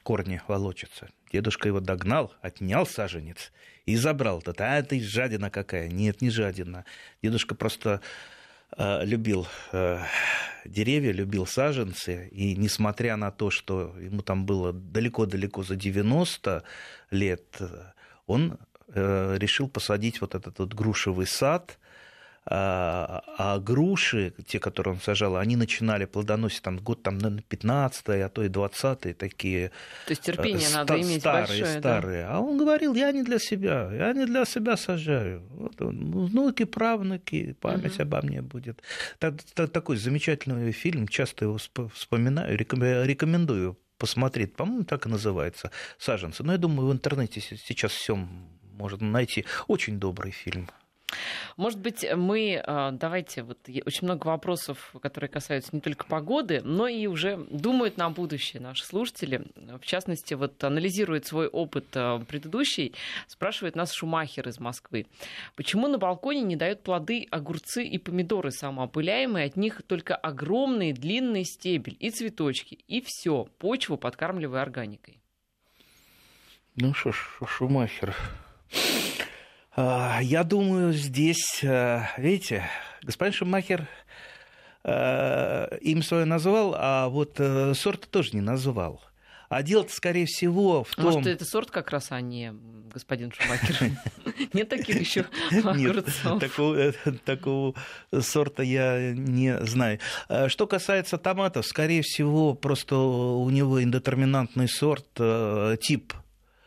корни 0.03 0.41
волочится. 0.47 1.09
Дедушка 1.31 1.67
его 1.67 1.79
догнал, 1.79 2.33
отнял 2.41 2.85
саженец 2.85 3.51
и 3.85 3.95
забрал 3.95 4.39
этот. 4.39 4.59
А 4.61 4.81
ты 4.83 5.01
жадина 5.01 5.49
какая? 5.49 5.87
Нет, 5.87 6.21
не 6.21 6.29
жадина. 6.29 6.85
Дедушка 7.21 7.55
просто 7.55 8.01
э, 8.77 9.05
любил 9.05 9.47
э, 9.71 9.99
деревья, 10.65 11.11
любил 11.11 11.45
саженцы, 11.45 12.27
и 12.29 12.55
несмотря 12.55 13.15
на 13.15 13.31
то, 13.31 13.49
что 13.49 13.95
ему 13.99 14.21
там 14.21 14.45
было 14.45 14.73
далеко-далеко 14.73 15.63
за 15.63 15.75
90 15.75 16.63
лет, 17.11 17.61
он 18.27 18.57
э, 18.87 19.37
решил 19.37 19.69
посадить 19.69 20.21
вот 20.21 20.35
этот 20.35 20.59
вот 20.59 20.73
грушевый 20.73 21.27
сад– 21.27 21.77
а, 22.43 23.23
а 23.37 23.59
груши, 23.59 24.33
те, 24.47 24.59
которые 24.59 24.95
он 24.95 24.99
сажал, 24.99 25.37
они 25.37 25.55
начинали 25.55 26.05
плодоносить 26.05 26.63
там 26.63 26.77
год 26.79 27.03
там, 27.03 27.19
наверное, 27.19 27.43
15 27.47 28.09
а 28.09 28.29
то 28.29 28.43
и 28.43 28.47
20 28.49 29.17
такие. 29.17 29.69
То 30.07 30.11
есть 30.11 30.23
терпение 30.23 30.67
ста- 30.67 30.79
надо 30.79 31.01
иметь 31.01 31.21
старые, 31.21 31.47
большое, 31.47 31.79
старые. 31.79 32.23
Да? 32.23 32.31
А 32.31 32.39
он 32.39 32.57
говорил, 32.57 32.95
я 32.95 33.11
не 33.11 33.21
для 33.23 33.37
себя, 33.37 33.91
я 33.93 34.13
не 34.13 34.25
для 34.25 34.45
себя 34.45 34.75
сажаю. 34.75 35.43
Вот, 35.51 35.75
внуки, 35.79 36.63
правнуки, 36.63 37.55
память 37.59 37.95
угу. 37.95 38.03
обо 38.03 38.21
мне 38.23 38.41
будет. 38.41 38.81
Так, 39.19 39.35
так, 39.53 39.71
такой 39.71 39.97
замечательный 39.97 40.71
фильм, 40.71 41.07
часто 41.07 41.45
его 41.45 41.57
вспоминаю, 41.93 42.57
рекомендую 42.57 43.77
посмотреть. 43.99 44.55
По-моему, 44.55 44.83
так 44.83 45.05
и 45.05 45.09
называется 45.09 45.69
«Саженцы». 45.99 46.43
Но 46.43 46.53
я 46.53 46.57
думаю, 46.57 46.87
в 46.87 46.91
интернете 46.91 47.39
сейчас 47.39 47.91
все 47.91 48.15
можно 48.73 49.05
найти. 49.05 49.45
Очень 49.67 49.99
добрый 49.99 50.31
фильм. 50.31 50.67
Может 51.57 51.79
быть, 51.79 52.05
мы, 52.15 52.61
а, 52.65 52.91
давайте, 52.91 53.43
вот 53.43 53.57
очень 53.67 54.05
много 54.05 54.27
вопросов, 54.27 54.93
которые 55.01 55.29
касаются 55.29 55.71
не 55.73 55.81
только 55.81 56.05
погоды, 56.05 56.61
но 56.63 56.87
и 56.87 57.07
уже 57.07 57.37
думают 57.49 57.97
на 57.97 58.09
будущее 58.09 58.61
наши 58.61 58.85
слушатели. 58.85 59.43
В 59.81 59.85
частности, 59.85 60.33
вот 60.33 60.63
анализирует 60.63 61.25
свой 61.25 61.47
опыт 61.47 61.85
а, 61.95 62.19
предыдущий, 62.19 62.93
спрашивает 63.27 63.75
нас 63.75 63.93
Шумахер 63.93 64.47
из 64.47 64.59
Москвы. 64.59 65.07
Почему 65.55 65.87
на 65.87 65.97
балконе 65.97 66.41
не 66.41 66.55
дают 66.55 66.83
плоды 66.83 67.27
огурцы 67.31 67.83
и 67.83 67.97
помидоры 67.97 68.51
самоопыляемые, 68.51 69.47
от 69.47 69.57
них 69.57 69.81
только 69.87 70.15
огромный 70.15 70.93
длинный 70.93 71.43
стебель 71.43 71.97
и 71.99 72.09
цветочки, 72.09 72.79
и 72.87 73.01
все, 73.05 73.47
почву 73.57 73.97
подкармливая 73.97 74.61
органикой? 74.61 75.21
Ну 76.75 76.93
что 76.93 77.11
ж, 77.11 77.17
Шумахер, 77.45 78.15
я 79.77 80.43
думаю, 80.43 80.93
здесь, 80.93 81.63
э, 81.63 82.01
видите, 82.17 82.63
господин 83.03 83.33
Шумахер 83.33 83.87
э, 84.83 85.77
им 85.81 86.03
свое 86.03 86.25
назвал, 86.25 86.75
а 86.77 87.07
вот 87.07 87.35
э, 87.39 87.73
сорт 87.73 88.09
тоже 88.09 88.31
не 88.33 88.41
назвал. 88.41 89.01
А 89.47 89.63
дело-то, 89.63 89.93
скорее 89.93 90.25
всего, 90.25 90.83
в 90.83 90.95
том... 90.95 91.05
Может, 91.05 91.27
это 91.27 91.45
сорт 91.45 91.71
как 91.71 91.91
раз, 91.91 92.07
а 92.11 92.21
не 92.21 92.53
господин 92.93 93.31
Шумахер? 93.31 93.91
Нет 94.53 94.67
таких 94.67 94.99
еще 94.99 95.25
огурцов? 95.63 96.43
Такого 97.23 97.73
сорта 98.19 98.63
я 98.63 99.13
не 99.13 99.57
знаю. 99.65 99.99
А 100.27 100.49
что 100.49 100.67
касается 100.67 101.17
томатов, 101.17 101.65
скорее 101.65 102.01
всего, 102.01 102.53
просто 102.53 102.97
у 102.97 103.49
него 103.49 103.81
индетерминантный 103.81 104.67
сорт, 104.67 105.07
тип 105.81 106.13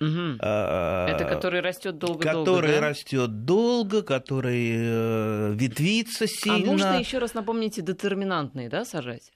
Угу. 0.00 0.38
Это 0.40 1.24
который 1.28 1.61
растет 1.61 1.98
долго-долго. 1.98 2.50
Который 2.50 2.80
да? 2.80 2.88
растет 2.88 3.44
долго, 3.44 4.02
который 4.02 4.72
э, 4.74 5.54
ветвится 5.54 6.26
сильно. 6.26 6.57
А 6.57 6.72
нужно 6.72 6.98
еще 6.98 7.18
раз 7.18 7.35
напомните, 7.35 7.80
детерминантные, 7.80 8.68
да, 8.68 8.85
сажать? 8.85 9.33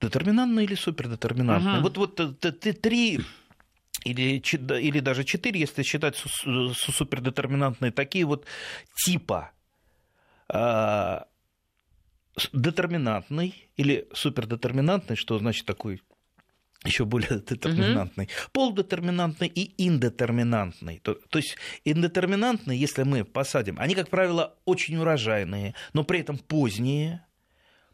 Детерминантные 0.00 0.64
или 0.66 0.74
супердетерминантные? 0.74 1.76
Угу. 1.76 1.82
Вот, 1.82 2.18
вот 2.18 2.40
ты 2.40 2.72
три 2.72 3.20
или, 4.04 4.42
или 4.80 5.00
даже 5.00 5.24
четыре, 5.24 5.60
если 5.60 5.82
считать 5.82 6.16
супердетерминантные, 6.16 7.90
такие 7.90 8.24
вот 8.24 8.46
типа 9.04 9.52
а, 10.48 11.26
детерминантный 12.52 13.68
или 13.76 14.08
супердетерминантный, 14.12 15.16
что 15.16 15.38
значит 15.38 15.66
такой 15.66 16.02
еще 16.84 17.04
более 17.04 17.40
детерминантный, 17.48 18.24
угу. 18.24 18.50
полдетерминантный 18.52 19.48
и 19.48 19.74
индетерминантный. 19.84 21.00
То, 21.00 21.14
то 21.14 21.38
есть 21.38 21.56
индетерминантные, 21.84 22.78
если 22.78 23.02
мы 23.02 23.24
посадим, 23.24 23.76
они, 23.78 23.94
как 23.94 24.08
правило, 24.08 24.54
очень 24.64 24.96
урожайные, 24.96 25.74
но 25.92 26.04
при 26.04 26.20
этом 26.20 26.38
поздние, 26.38 27.24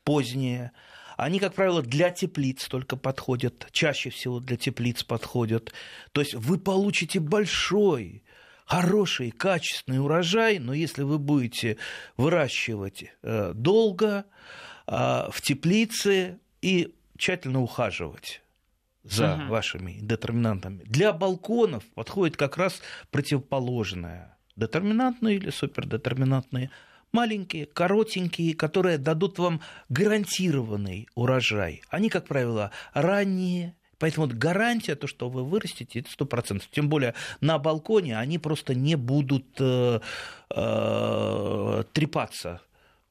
поздние. 0.05 0.73
Они, 1.17 1.39
как 1.39 1.55
правило, 1.55 1.83
для 1.83 2.11
теплиц 2.11 2.67
только 2.67 2.97
подходят, 2.97 3.69
чаще 3.73 4.11
всего 4.11 4.41
для 4.41 4.57
теплиц 4.57 5.05
подходят. 5.05 5.73
То 6.13 6.23
есть 6.23 6.35
вы 6.35 6.59
получите 6.59 7.21
большой, 7.21 8.23
хороший, 8.65 9.31
качественный 9.31 10.01
урожай, 10.01 10.59
но 10.59 10.73
если 10.73 11.03
вы 11.03 11.19
будете 11.19 11.77
выращивать 12.17 13.05
э, 13.23 13.53
долго 13.55 14.25
э, 14.87 15.29
в 15.31 15.43
теплице 15.43 16.39
и 16.63 16.95
тщательно 17.19 17.61
ухаживать 17.61 18.41
за 19.03 19.35
угу. 19.35 19.53
вашими 19.53 19.99
детерминантами. 20.01 20.83
Для 20.85 21.13
балконов 21.13 21.85
подходит 21.95 22.37
как 22.37 22.57
раз 22.57 22.81
противоположное. 23.11 24.37
Детерминантные 24.57 25.37
или 25.37 25.51
супердетерминантные. 25.51 26.71
Маленькие, 27.13 27.67
коротенькие, 27.67 28.55
которые 28.55 28.99
дадут 28.99 29.39
вам 29.39 29.61
гарантированный 29.89 31.09
урожай. 31.15 31.83
Они, 31.89 32.09
как 32.09 32.27
правило, 32.27 32.71
ранние, 32.93 33.75
Поэтому 33.99 34.27
вот 34.27 34.35
гарантия, 34.35 34.95
то, 34.95 35.07
что 35.07 35.29
вы 35.29 35.45
вырастете, 35.45 36.01
это 36.01 36.09
100%. 36.09 36.63
Тем 36.73 36.89
более 36.89 37.15
на 37.43 37.59
балконе 37.59 38.19
они 38.19 38.39
просто 38.39 38.75
не 38.75 38.97
будут 38.97 39.45
э, 39.61 40.01
э, 40.49 41.85
трепаться 41.93 42.63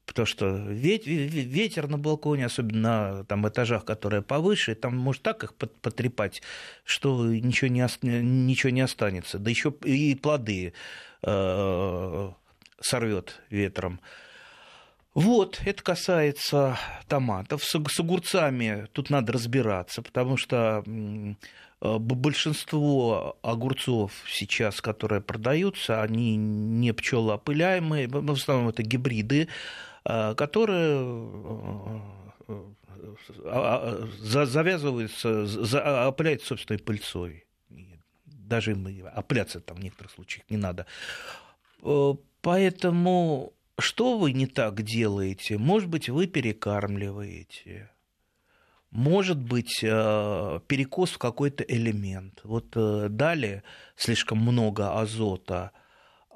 потому 0.10 0.26
что 0.26 0.48
ветер 0.48 1.88
на 1.88 2.00
балконе, 2.00 2.48
особенно 2.48 2.80
на 2.80 3.24
там, 3.26 3.48
этажах, 3.48 3.86
которые 3.86 4.24
повыше, 4.24 4.74
там 4.74 4.98
может 4.98 5.22
так 5.22 5.44
их 5.44 5.54
потрепать, 5.54 6.42
что 6.84 7.28
ничего 7.28 7.70
не, 7.70 7.88
ничего 8.02 8.72
не 8.72 8.82
останется. 8.82 9.38
Да 9.38 9.52
еще 9.52 9.72
и 9.84 10.16
плоды 10.16 10.74
э, 11.22 12.32
сорвет 12.82 13.40
ветром. 13.52 14.00
Вот, 15.14 15.62
это 15.64 15.84
касается 15.84 16.80
томатов. 17.08 17.64
С, 17.64 17.80
с 17.80 18.00
огурцами 18.00 18.88
тут 18.94 19.12
надо 19.12 19.34
разбираться, 19.34 20.02
потому 20.02 20.38
что 20.38 20.84
большинство 21.82 23.38
огурцов 23.44 24.12
сейчас, 24.28 24.82
которые 24.82 25.22
продаются, 25.22 26.02
они 26.02 26.36
не 26.36 26.94
пчелоопыляемые, 26.94 28.08
в 28.08 28.32
основном 28.32 28.70
это 28.70 28.82
гибриды, 28.82 29.48
Э, 30.06 30.34
которые 30.36 31.02
э, 32.48 32.64
э, 33.44 34.08
завязываются, 34.22 36.08
опыляются 36.08 36.48
собственной 36.48 36.80
пыльцой. 36.80 37.46
Даже 38.26 38.76
опыляться 39.16 39.60
там 39.60 39.78
в 39.78 39.84
некоторых 39.84 40.12
случаях 40.12 40.50
не 40.50 40.58
надо. 40.58 40.86
Поэтому 42.42 43.54
что 43.78 44.18
вы 44.18 44.34
не 44.34 44.48
так 44.48 44.82
делаете? 44.82 45.58
Может 45.58 45.90
быть, 45.90 46.10
вы 46.10 46.26
перекармливаете. 46.28 47.92
Может 48.90 49.38
быть, 49.38 49.82
перекос 49.82 51.12
в 51.12 51.18
какой-то 51.20 51.64
элемент. 51.64 52.40
Вот 52.44 52.72
дали 52.72 53.64
слишком 53.96 54.40
много 54.40 55.00
азота– 55.00 55.72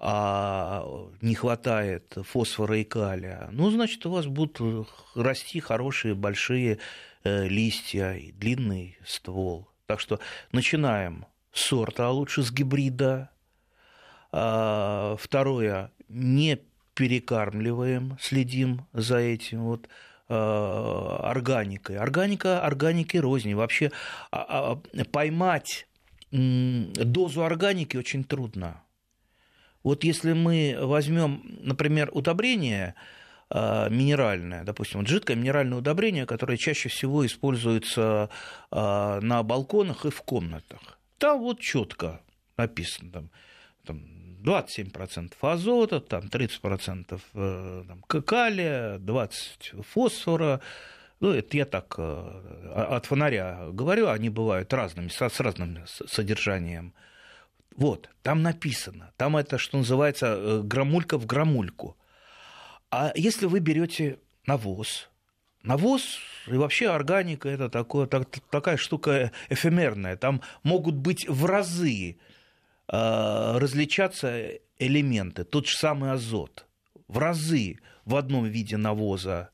а 0.05 0.85
не 1.21 1.33
хватает 1.33 2.17
фосфора 2.23 2.77
и 2.77 2.83
калия, 2.83 3.47
ну, 3.53 3.71
значит, 3.71 4.05
у 4.05 4.11
вас 4.11 4.25
будут 4.25 4.59
расти 5.15 5.61
хорошие 5.61 6.13
большие 6.13 6.79
э, 7.23 7.47
листья 7.47 8.11
и 8.11 8.33
длинный 8.33 8.97
ствол. 9.05 9.69
Так 9.85 10.01
что 10.01 10.19
начинаем 10.51 11.25
с 11.53 11.61
сорта, 11.61 12.07
а 12.07 12.11
лучше 12.11 12.43
с 12.43 12.51
гибрида. 12.51 13.29
А, 14.33 15.15
второе, 15.17 15.89
не 16.09 16.59
перекармливаем, 16.95 18.17
следим 18.19 18.85
за 18.91 19.19
этим. 19.19 19.63
Вот 19.63 19.87
а, 20.27 21.21
органикой. 21.23 21.95
Органика 21.95 22.59
органики 22.59 23.15
розни. 23.15 23.53
Вообще 23.53 23.89
а, 24.31 24.81
поймать 25.13 25.87
дозу 26.29 27.45
органики 27.45 27.95
очень 27.95 28.25
трудно. 28.25 28.82
Вот 29.83 30.03
если 30.03 30.33
мы 30.33 30.77
возьмем, 30.79 31.43
например, 31.61 32.09
удобрение 32.13 32.95
а, 33.49 33.89
минеральное, 33.89 34.63
допустим, 34.63 35.01
вот 35.01 35.09
жидкое 35.09 35.35
минеральное 35.37 35.77
удобрение, 35.77 36.25
которое 36.25 36.57
чаще 36.57 36.89
всего 36.89 37.25
используется 37.25 38.29
а, 38.71 39.19
на 39.21 39.43
балконах 39.43 40.05
и 40.05 40.09
в 40.09 40.21
комнатах. 40.21 40.79
Там 41.17 41.39
вот 41.39 41.59
четко 41.59 42.21
написано, 42.57 43.11
там, 43.11 43.29
там 43.85 44.13
27% 44.43 45.33
азота, 45.41 45.99
там 46.01 46.23
30% 46.23 47.21
э, 47.33 47.83
там, 47.87 48.01
калия, 48.23 48.97
20% 48.97 49.83
фосфора. 49.83 50.61
Ну, 51.19 51.31
это 51.31 51.55
я 51.55 51.65
так 51.65 51.95
э, 51.97 52.73
от 52.75 53.05
фонаря 53.05 53.69
говорю, 53.71 54.09
они 54.09 54.29
бывают 54.29 54.73
разными, 54.73 55.07
с 55.07 55.39
разным 55.39 55.79
содержанием. 55.87 56.93
Вот, 57.75 58.09
там 58.21 58.43
написано, 58.43 59.11
там 59.17 59.35
это, 59.35 59.57
что 59.57 59.77
называется, 59.77 60.37
э, 60.37 60.61
грамулька 60.63 61.17
в 61.17 61.25
грамульку. 61.25 61.97
А 62.91 63.11
если 63.15 63.47
вы 63.47 63.59
берете 63.59 64.19
навоз, 64.45 65.09
навоз 65.63 66.19
и 66.47 66.55
вообще 66.55 66.89
органика 66.89 67.49
это 67.49 67.69
такое, 67.69 68.05
так, 68.05 68.29
такая 68.51 68.77
штука 68.77 69.31
эфемерная, 69.49 70.17
там 70.17 70.41
могут 70.61 70.95
быть 70.95 71.27
в 71.27 71.45
разы 71.45 72.17
э, 72.87 73.57
различаться 73.57 74.51
элементы, 74.77 75.43
тот 75.43 75.67
же 75.67 75.75
самый 75.75 76.11
азот, 76.11 76.67
в 77.07 77.17
разы 77.17 77.79
в 78.05 78.15
одном 78.15 78.45
виде 78.45 78.77
навоза 78.77 79.49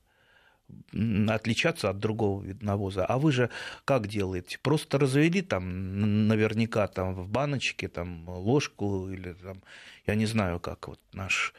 отличаться 1.28 1.90
от 1.90 1.98
другого 1.98 2.44
навоза. 2.60 3.04
А 3.06 3.18
вы 3.18 3.32
же 3.32 3.50
как 3.84 4.06
делаете? 4.06 4.58
Просто 4.62 4.98
развели 4.98 5.42
там 5.42 6.28
наверняка 6.28 6.86
там 6.88 7.14
в 7.14 7.28
баночке 7.28 7.88
там 7.88 8.28
ложку 8.28 9.08
или 9.10 9.32
там, 9.32 9.62
я 10.06 10.14
не 10.14 10.26
знаю, 10.26 10.60
как 10.60 10.88
вот 10.88 11.00
наш 11.12 11.54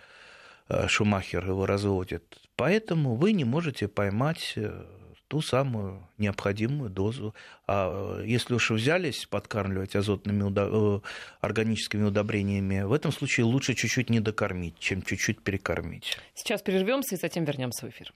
э, 0.70 0.88
Шумахер 0.88 1.46
его 1.48 1.66
разводит. 1.66 2.38
Поэтому 2.56 3.16
вы 3.16 3.34
не 3.34 3.46
можете 3.46 3.88
поймать 3.88 4.54
э, 4.56 4.86
ту 5.28 5.42
самую 5.42 6.06
необходимую 6.18 6.90
дозу. 6.90 7.34
А 7.66 8.20
э, 8.20 8.28
если 8.28 8.54
уж 8.54 8.72
взялись 8.72 9.26
подкармливать 9.26 9.96
азотными 9.96 11.02
органическими 11.40 12.04
удобрениями, 12.04 12.82
в 12.82 12.92
этом 12.92 13.14
случае 13.14 13.46
лучше 13.46 13.74
чуть-чуть 13.74 14.10
не 14.10 14.20
докормить, 14.20 14.78
чем 14.80 15.02
чуть-чуть 15.02 15.42
перекормить. 15.42 16.18
Сейчас 16.36 16.62
прервемся 16.62 17.16
и 17.16 17.18
затем 17.18 17.46
вернемся 17.46 17.86
в 17.86 17.90
эфир. 17.90 18.14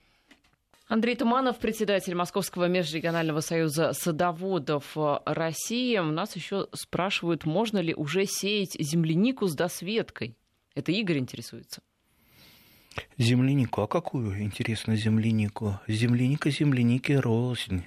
Андрей 0.88 1.16
Туманов, 1.16 1.58
председатель 1.58 2.14
Московского 2.14 2.68
межрегионального 2.68 3.40
союза 3.40 3.92
садоводов 3.92 4.96
России. 5.24 5.98
У 5.98 6.12
нас 6.12 6.36
еще 6.36 6.68
спрашивают, 6.72 7.44
можно 7.44 7.78
ли 7.78 7.92
уже 7.92 8.24
сеять 8.24 8.76
землянику 8.78 9.48
с 9.48 9.56
досветкой. 9.56 10.36
Это 10.76 10.92
Игорь 10.92 11.18
интересуется. 11.18 11.82
Землянику? 13.18 13.82
А 13.82 13.88
какую, 13.88 14.40
интересно, 14.40 14.94
землянику? 14.94 15.80
Земляника 15.88 16.50
земляники 16.50 17.12
рознь. 17.12 17.84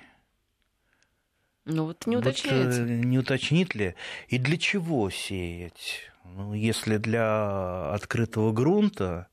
Ну 1.65 1.85
вот 1.85 2.05
не 2.05 2.17
уточняется. 2.17 2.81
Вот, 2.81 2.89
э, 2.89 2.93
не 2.95 3.17
уточнит 3.17 3.75
ли? 3.75 3.95
И 4.27 4.37
для 4.37 4.57
чего 4.57 5.09
сеять? 5.09 6.11
Ну, 6.25 6.53
если 6.53 6.97
для 6.97 7.93
открытого 7.93 8.51
грунта, 8.51 9.27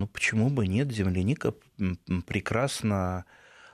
ну 0.00 0.06
почему 0.06 0.48
бы 0.48 0.66
нет? 0.66 0.90
Земляника 0.90 1.54
прекрасно 2.26 3.26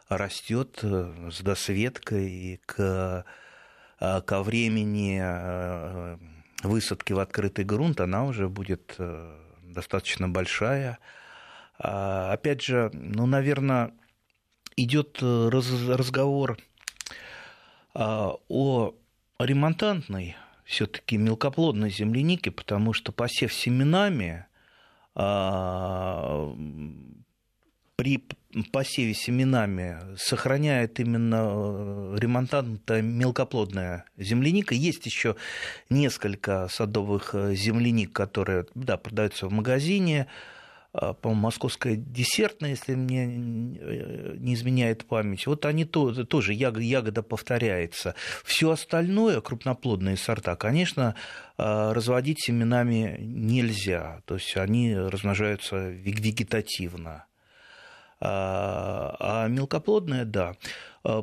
растет 0.08 0.80
э, 0.82 1.30
с 1.32 1.40
досветкой 1.40 2.60
к 2.66 3.24
ко 3.98 4.42
времени 4.42 6.18
высадки 6.62 7.14
в 7.14 7.18
открытый 7.18 7.64
грунт 7.64 7.98
она 8.02 8.24
уже 8.26 8.46
будет 8.46 8.94
достаточно 9.62 10.28
большая. 10.28 10.98
А, 11.78 12.32
опять 12.32 12.60
же, 12.60 12.90
ну, 12.92 13.24
наверное, 13.24 13.92
идет 14.76 15.22
разговор 15.22 16.58
о 17.94 18.94
ремонтантной 19.38 20.36
все-таки 20.64 21.16
мелкоплодной 21.16 21.90
земляники, 21.90 22.50
потому 22.50 22.92
что 22.92 23.12
посев 23.12 23.54
семенами 23.54 24.44
а, 24.44 24.55
при 27.96 28.22
посеве 28.72 29.14
семенами 29.14 29.98
сохраняет 30.16 31.00
именно 31.00 31.48
э, 31.48 32.16
ремонтантная 32.18 33.02
мелкоплодная 33.02 34.04
земляника. 34.18 34.74
Есть 34.74 35.06
еще 35.06 35.36
несколько 35.90 36.68
садовых 36.70 37.34
э, 37.34 37.54
земляник, 37.54 38.12
которые 38.12 38.66
да, 38.74 38.96
продаются 38.98 39.48
в 39.48 39.52
магазине. 39.52 40.26
А, 40.98 41.12
по-моему, 41.12 41.42
московская 41.42 41.96
десертная, 41.96 42.70
если 42.70 42.94
мне 42.94 43.26
э, 43.26 44.36
не 44.38 44.54
изменяет 44.54 45.04
память. 45.04 45.46
Вот 45.46 45.66
они 45.66 45.84
то, 45.84 46.24
тоже, 46.24 46.54
ягода, 46.54 47.22
повторяется. 47.22 48.14
Все 48.44 48.70
остальное, 48.70 49.42
крупноплодные 49.42 50.16
сорта, 50.16 50.56
конечно, 50.56 51.14
а, 51.58 51.92
разводить 51.92 52.40
семенами 52.40 53.18
нельзя. 53.20 54.22
То 54.24 54.36
есть 54.36 54.56
они 54.56 54.96
размножаются 54.96 55.90
вегетативно. 55.90 57.26
А, 58.18 59.16
а 59.20 59.48
мелкоплодные, 59.48 60.24
да. 60.24 60.56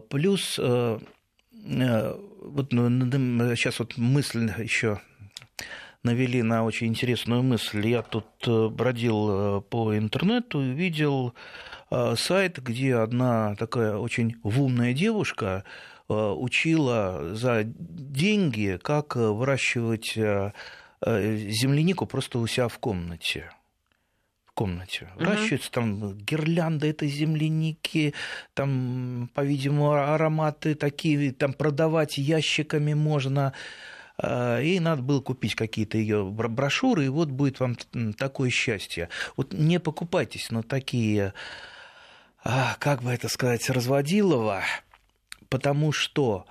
Плюс 0.10 0.60
э, 0.60 1.00
э, 1.52 2.16
вот 2.42 2.70
сейчас 2.72 3.80
вот 3.80 3.98
мысль 3.98 4.52
еще 4.60 5.00
навели 6.04 6.44
на 6.44 6.64
очень 6.64 6.88
интересную 6.88 7.44
мысль. 7.44 7.88
Я 7.88 8.02
тут 8.02 8.26
э, 8.46 8.68
бродил 8.68 9.30
э, 9.30 9.62
по 9.62 9.98
интернету 9.98 10.62
и 10.62 10.74
видел 10.74 11.34
э, 11.90 12.16
сайт, 12.18 12.60
где 12.62 12.96
одна 12.96 13.56
такая 13.56 13.96
очень 13.96 14.36
умная 14.44 14.94
девушка 14.94 15.64
учила 16.10 17.34
за 17.34 17.64
деньги, 17.64 18.78
как 18.84 19.16
выращивать 19.16 20.16
землянику 21.06 22.06
просто 22.06 22.40
у 22.40 22.46
себя 22.46 22.68
в 22.68 22.78
комнате 22.78 23.50
в 24.46 24.52
комнате. 24.52 25.08
Выращиваются 25.16 25.70
uh 25.70 25.74
там 25.74 26.18
гирлянды 26.18 26.88
этой 26.88 27.08
земляники, 27.08 28.14
там, 28.54 29.32
по-видимому, 29.34 29.94
ароматы 29.94 30.76
такие, 30.76 31.32
там 31.32 31.54
продавать 31.54 32.20
ящиками 32.20 32.94
можно. 32.94 33.54
А, 34.18 34.60
и 34.60 34.80
надо 34.80 35.02
было 35.02 35.22
купить 35.22 35.56
какие-то 35.56 35.98
ее 35.98 36.24
брошюры, 36.26 37.06
и 37.06 37.10
вот 37.10 37.30
будет 37.30 37.60
вам 37.60 37.76
такое 38.14 38.50
счастье. 38.50 39.10
Вот 39.36 39.54
не 39.54 39.80
покупайтесь 39.80 40.52
на 40.52 40.64
такие, 40.64 41.34
а, 42.44 42.76
как 42.80 43.02
бы 43.04 43.12
это 43.12 43.28
сказать, 43.28 43.70
разводилово, 43.70 44.64
потому 45.50 45.92
что 45.92 46.46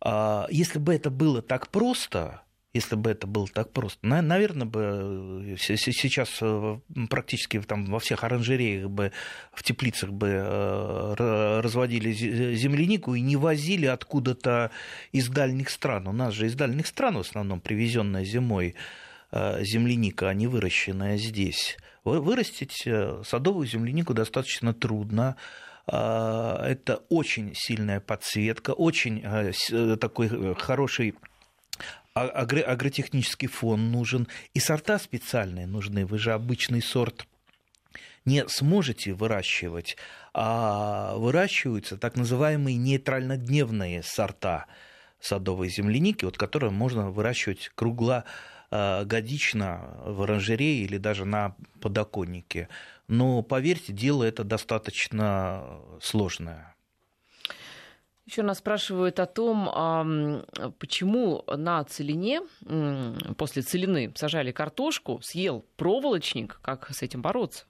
а, 0.00 0.46
если 0.50 0.78
бы 0.78 0.94
это 0.94 1.10
было 1.10 1.42
так 1.42 1.68
просто, 1.68 2.42
если 2.74 2.96
бы 2.96 3.10
это 3.10 3.26
было 3.26 3.46
так 3.48 3.72
просто. 3.72 3.98
Наверное, 4.06 4.66
бы 4.66 5.54
э, 5.54 5.56
сейчас 5.58 6.38
э, 6.40 6.78
практически 7.10 7.60
там 7.60 7.84
во 7.86 7.98
всех 7.98 8.24
оранжереях 8.24 8.88
бы, 8.88 9.12
в 9.52 9.62
теплицах 9.62 10.10
бы 10.10 10.28
э, 10.28 11.60
разводили 11.60 12.12
землянику 12.12 13.14
и 13.14 13.20
не 13.20 13.36
возили 13.36 13.86
откуда-то 13.86 14.70
из 15.12 15.28
дальних 15.28 15.68
стран. 15.68 16.08
У 16.08 16.12
нас 16.12 16.34
же 16.34 16.46
из 16.46 16.54
дальних 16.54 16.86
стран 16.86 17.16
в 17.16 17.20
основном 17.20 17.60
привезенная 17.60 18.24
зимой 18.24 18.74
земляника, 19.32 20.28
а 20.28 20.34
не 20.34 20.46
выращенная 20.46 21.16
здесь. 21.16 21.78
Вырастить 22.04 22.86
садовую 23.24 23.66
землянику 23.66 24.12
достаточно 24.12 24.74
трудно. 24.74 25.36
Это 25.86 27.02
очень 27.08 27.52
сильная 27.54 28.00
подсветка, 28.00 28.72
очень 28.72 29.22
такой 29.96 30.54
хороший 30.56 31.14
а, 32.14 32.28
агротехнический 32.28 33.48
фон 33.48 33.90
нужен, 33.90 34.28
и 34.54 34.60
сорта 34.60 34.98
специальные 34.98 35.66
нужны. 35.66 36.06
Вы 36.06 36.18
же 36.18 36.32
обычный 36.32 36.82
сорт 36.82 37.26
не 38.24 38.46
сможете 38.48 39.12
выращивать, 39.12 39.96
а 40.32 41.16
выращиваются 41.16 41.96
так 41.96 42.16
называемые 42.16 42.76
нейтральнодневные 42.76 44.02
сорта 44.02 44.66
садовой 45.20 45.68
земляники, 45.68 46.24
вот 46.24 46.38
которые 46.38 46.70
можно 46.70 47.10
выращивать 47.10 47.70
круглогодично 47.74 49.98
в 50.04 50.22
оранжерее 50.22 50.84
или 50.84 50.98
даже 50.98 51.24
на 51.24 51.56
подоконнике. 51.80 52.68
Но 53.08 53.42
поверьте, 53.42 53.92
дело 53.92 54.24
это 54.24 54.44
достаточно 54.44 55.80
сложное. 56.00 56.71
Еще 58.24 58.42
нас 58.42 58.58
спрашивают 58.58 59.18
о 59.18 59.26
том, 59.26 60.44
почему 60.78 61.44
на 61.48 61.82
целине, 61.84 62.42
после 63.36 63.62
целины 63.62 64.12
сажали 64.14 64.52
картошку, 64.52 65.20
съел 65.22 65.64
проволочник, 65.76 66.60
как 66.62 66.88
с 66.94 67.02
этим 67.02 67.20
бороться? 67.20 67.64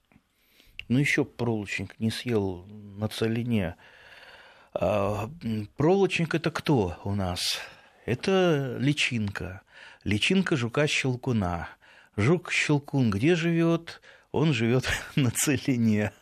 Ну, 0.88 0.98
еще 0.98 1.24
проволочник 1.24 1.98
не 1.98 2.10
съел 2.10 2.66
на 2.66 3.08
целине. 3.08 3.76
А, 4.74 5.30
проволочник 5.76 6.34
это 6.34 6.50
кто 6.50 6.98
у 7.04 7.14
нас? 7.14 7.58
Это 8.04 8.76
личинка. 8.78 9.62
Личинка 10.04 10.56
жука-щелкуна. 10.56 11.68
Жук-щелкун 12.16 13.10
где 13.10 13.36
живет? 13.36 14.02
Он 14.32 14.54
живет 14.54 14.88
на 15.16 15.30
целине. 15.30 16.12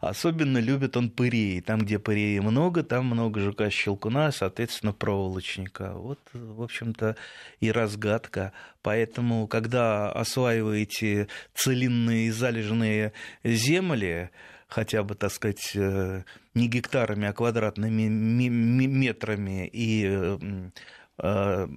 Особенно 0.00 0.58
любит 0.58 0.96
он 0.96 1.08
пырей. 1.08 1.60
Там, 1.60 1.80
где 1.80 1.98
пырей 1.98 2.40
много, 2.40 2.82
там 2.82 3.06
много 3.06 3.40
жука-щелкуна, 3.40 4.32
соответственно, 4.32 4.92
проволочника. 4.92 5.94
Вот, 5.94 6.18
в 6.32 6.62
общем-то, 6.62 7.16
и 7.60 7.70
разгадка. 7.70 8.52
Поэтому, 8.82 9.46
когда 9.46 10.10
осваиваете 10.10 11.28
целинные 11.54 12.32
залежные 12.32 13.12
земли, 13.44 14.30
хотя 14.66 15.04
бы, 15.04 15.14
так 15.14 15.30
сказать, 15.30 15.72
э, 15.76 16.24
не 16.54 16.68
гектарами, 16.68 17.28
а 17.28 17.32
квадратными 17.32 18.08
метрами 18.08 19.70
и 19.72 20.38
э, 21.18 21.68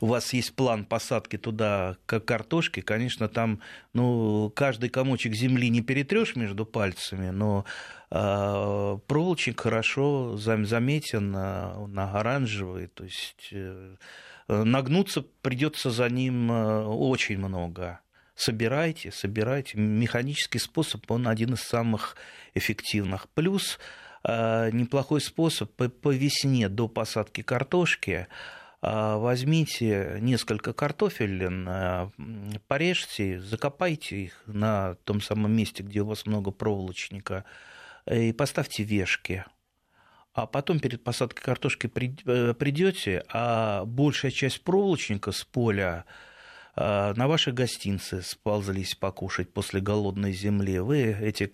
у 0.00 0.06
вас 0.06 0.32
есть 0.32 0.54
план 0.54 0.84
посадки 0.84 1.38
туда 1.38 1.96
картошки, 2.06 2.80
конечно, 2.80 3.28
там 3.28 3.60
ну, 3.92 4.52
каждый 4.54 4.90
комочек 4.90 5.34
земли 5.34 5.68
не 5.70 5.82
перетрешь 5.82 6.36
между 6.36 6.66
пальцами, 6.66 7.30
но 7.30 7.64
э, 8.10 8.98
проволочник 9.06 9.60
хорошо 9.60 10.36
заметен 10.36 11.30
на, 11.30 12.18
оранжевый, 12.18 12.88
то 12.88 13.04
есть 13.04 13.48
э, 13.52 13.94
нагнуться 14.48 15.24
придется 15.42 15.90
за 15.90 16.08
ним 16.08 16.50
э, 16.50 16.84
очень 16.84 17.38
много. 17.38 18.00
Собирайте, 18.34 19.12
собирайте. 19.12 19.78
Механический 19.78 20.58
способ, 20.58 21.08
он 21.08 21.28
один 21.28 21.54
из 21.54 21.60
самых 21.60 22.16
эффективных. 22.54 23.28
Плюс 23.28 23.78
э, 24.24 24.70
неплохой 24.72 25.20
способ 25.20 25.72
по, 25.72 25.88
по 25.88 26.12
весне 26.12 26.68
до 26.68 26.88
посадки 26.88 27.42
картошки– 27.42 28.26
возьмите 29.16 30.18
несколько 30.20 30.74
картофелин, 30.74 31.66
а, 31.68 32.10
порежьте, 32.68 33.40
закопайте 33.40 34.24
их 34.24 34.42
на 34.46 34.96
том 35.04 35.20
самом 35.20 35.52
месте, 35.56 35.82
где 35.82 36.00
у 36.02 36.06
вас 36.06 36.26
много 36.26 36.50
проволочника, 36.50 37.44
и 38.10 38.32
поставьте 38.32 38.82
вешки. 38.82 39.44
А 40.34 40.46
потом 40.46 40.80
перед 40.80 41.02
посадкой 41.02 41.44
картошки 41.44 41.86
э, 41.86 42.54
придете, 42.54 43.24
а 43.32 43.84
большая 43.84 44.32
часть 44.32 44.62
проволочника 44.62 45.32
с 45.32 45.44
поля 45.44 46.04
а, 46.74 47.14
на 47.14 47.28
ваши 47.28 47.52
гостинцы 47.52 48.20
сползлись 48.20 48.96
покушать 48.96 49.52
после 49.52 49.80
голодной 49.80 50.32
земли. 50.32 50.80
Вы 50.80 51.16
эти 51.20 51.52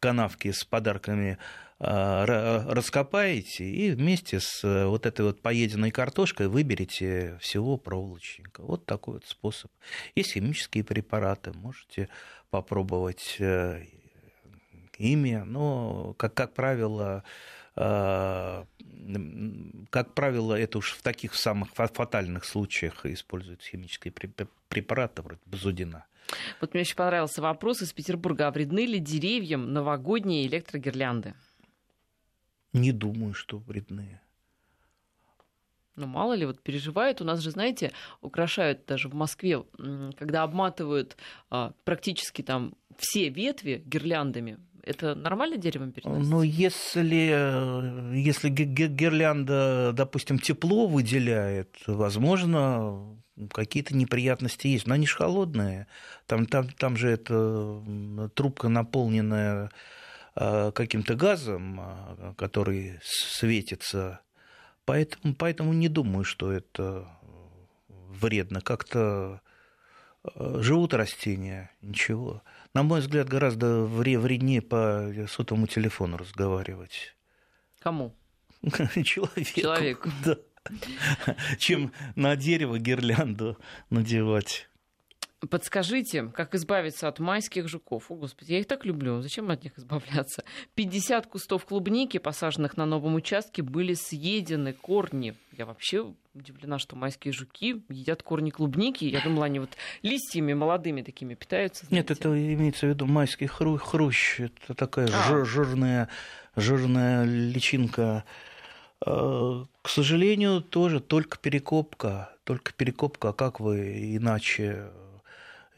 канавки 0.00 0.50
с 0.52 0.64
подарками 0.64 1.38
а, 1.78 2.24
раскопаете 2.72 3.68
и 3.68 3.90
вместе 3.90 4.40
с 4.40 4.64
э, 4.64 4.86
вот 4.86 5.04
этой 5.04 5.26
вот 5.26 5.42
поеденной 5.42 5.90
картошкой 5.90 6.48
выберете 6.48 7.36
всего 7.38 7.76
проволочника. 7.76 8.62
Вот 8.62 8.86
такой 8.86 9.14
вот 9.14 9.26
способ. 9.26 9.70
Есть 10.14 10.32
химические 10.32 10.84
препараты, 10.84 11.52
можете 11.52 12.08
попробовать 12.48 13.36
э, 13.40 13.84
ими, 14.96 15.42
но, 15.44 16.14
как, 16.14 16.32
как 16.32 16.54
правило, 16.54 17.24
а, 17.74 18.64
как 19.90 20.14
правило, 20.14 20.58
это 20.58 20.78
уж 20.78 20.92
в 20.92 21.02
таких 21.02 21.34
самых 21.34 21.74
фатальных 21.74 22.46
случаях 22.46 23.04
используются 23.04 23.68
химические 23.68 24.14
препараты, 24.70 25.20
вроде 25.20 25.40
базудина. 25.44 26.06
Вот 26.60 26.74
мне 26.74 26.82
очень 26.82 26.96
понравился 26.96 27.42
вопрос 27.42 27.82
из 27.82 27.92
Петербурга. 27.92 28.48
А 28.48 28.50
вредны 28.50 28.86
ли 28.86 28.98
деревьям 28.98 29.72
новогодние 29.72 30.46
электрогирлянды? 30.46 31.34
Не 32.72 32.92
думаю, 32.92 33.34
что 33.34 33.58
вредные. 33.58 34.20
Ну, 35.96 36.06
мало 36.06 36.34
ли, 36.34 36.44
вот 36.44 36.60
переживают. 36.60 37.22
У 37.22 37.24
нас 37.24 37.40
же, 37.40 37.50
знаете, 37.50 37.92
украшают 38.20 38.84
даже 38.86 39.08
в 39.08 39.14
Москве, 39.14 39.64
когда 40.18 40.42
обматывают 40.42 41.16
а, 41.48 41.72
практически 41.84 42.42
там 42.42 42.74
все 42.98 43.30
ветви 43.30 43.82
гирляндами. 43.86 44.58
Это 44.86 45.16
нормально 45.16 45.56
деревом 45.56 45.90
переносится? 45.90 46.30
Ну, 46.30 46.42
если, 46.42 47.30
э, 47.32 48.16
если 48.16 48.48
гирлянда, 48.48 49.92
допустим, 49.92 50.38
тепло 50.38 50.86
выделяет, 50.86 51.76
возможно, 51.88 53.18
какие-то 53.52 53.96
неприятности 53.96 54.68
есть. 54.68 54.86
Но 54.86 54.94
они 54.94 55.06
же 55.06 55.16
холодные. 55.16 55.88
Там, 56.26 56.46
там, 56.46 56.68
там 56.68 56.96
же 56.96 57.10
эта 57.10 57.82
трубка 58.34 58.68
наполненная 58.68 59.70
э, 60.36 60.70
каким-то 60.72 61.16
газом, 61.16 61.80
э, 61.80 62.34
который 62.36 63.00
светится 63.02 64.20
Поэтому, 64.84 65.34
поэтому 65.34 65.72
не 65.72 65.88
думаю, 65.88 66.22
что 66.22 66.52
это 66.52 67.08
вредно. 67.88 68.60
Как-то 68.60 69.40
живут 70.36 70.94
растения, 70.94 71.70
ничего. 71.82 72.40
На 72.76 72.82
мой 72.82 73.00
взгляд, 73.00 73.26
гораздо 73.26 73.86
вреднее 73.86 74.60
по 74.60 75.10
сотовому 75.30 75.66
телефону 75.66 76.18
разговаривать. 76.18 77.16
Кому? 77.78 78.14
Человеку. 79.02 79.60
Человеку. 79.60 80.10
Да. 80.22 80.36
Чем 81.56 81.90
на 82.16 82.36
дерево 82.36 82.78
гирлянду 82.78 83.56
надевать. 83.88 84.68
Подскажите, 85.50 86.26
как 86.34 86.54
избавиться 86.54 87.08
от 87.08 87.18
майских 87.18 87.68
жуков? 87.68 88.10
О, 88.10 88.14
Господи, 88.14 88.52
я 88.52 88.60
их 88.60 88.66
так 88.66 88.84
люблю. 88.84 89.20
Зачем 89.20 89.50
от 89.50 89.62
них 89.64 89.78
избавляться? 89.78 90.44
50 90.74 91.26
кустов 91.26 91.64
клубники, 91.64 92.18
посаженных 92.18 92.76
на 92.76 92.86
новом 92.86 93.14
участке, 93.14 93.62
были 93.62 93.94
съедены 93.94 94.72
корни. 94.72 95.34
Я 95.52 95.66
вообще 95.66 96.14
удивлена, 96.34 96.78
что 96.78 96.96
майские 96.96 97.32
жуки 97.32 97.82
едят 97.88 98.22
корни 98.22 98.50
клубники. 98.50 99.04
Я 99.04 99.22
думала, 99.22 99.46
они 99.46 99.58
вот 99.58 99.70
листьями 100.02 100.52
молодыми 100.54 101.02
такими 101.02 101.34
питаются. 101.34 101.86
Знаете. 101.86 102.08
Нет, 102.08 102.18
это 102.18 102.28
имеется 102.54 102.86
в 102.86 102.90
виду 102.90 103.06
майский 103.06 103.46
хру- 103.46 103.78
хрущ. 103.78 104.40
Это 104.40 104.74
такая 104.74 105.08
а. 105.12 105.44
жирная, 105.44 106.08
жирная 106.56 107.24
личинка. 107.24 108.24
А, 109.04 109.64
к 109.82 109.88
сожалению, 109.88 110.62
тоже 110.62 111.00
только 111.00 111.38
перекопка. 111.38 112.30
Только 112.44 112.72
перекопка. 112.72 113.30
А 113.30 113.32
как 113.32 113.60
вы 113.60 114.16
иначе 114.16 114.90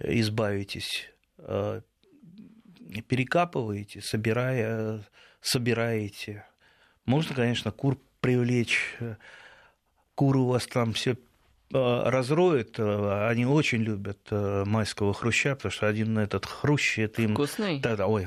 избавитесь, 0.00 1.10
э, 1.38 1.80
перекапываете, 3.06 4.00
собирая, 4.00 5.04
собираете. 5.40 6.46
Можно, 7.04 7.34
конечно, 7.34 7.70
кур 7.70 7.98
привлечь. 8.20 8.96
Куры 10.14 10.40
у 10.40 10.46
вас 10.46 10.66
там 10.66 10.94
все 10.94 11.12
э, 11.12 11.16
разроют, 11.72 12.78
э, 12.78 13.28
они 13.28 13.46
очень 13.46 13.82
любят 13.82 14.18
майского 14.30 15.14
хруща, 15.14 15.54
потому 15.54 15.70
что 15.70 15.86
один 15.86 16.18
этот 16.18 16.44
хрущ, 16.46 16.98
это 16.98 17.22
им... 17.22 17.34
Вкусный? 17.34 17.78
Да, 17.80 17.96
да, 17.96 18.06
ой, 18.06 18.26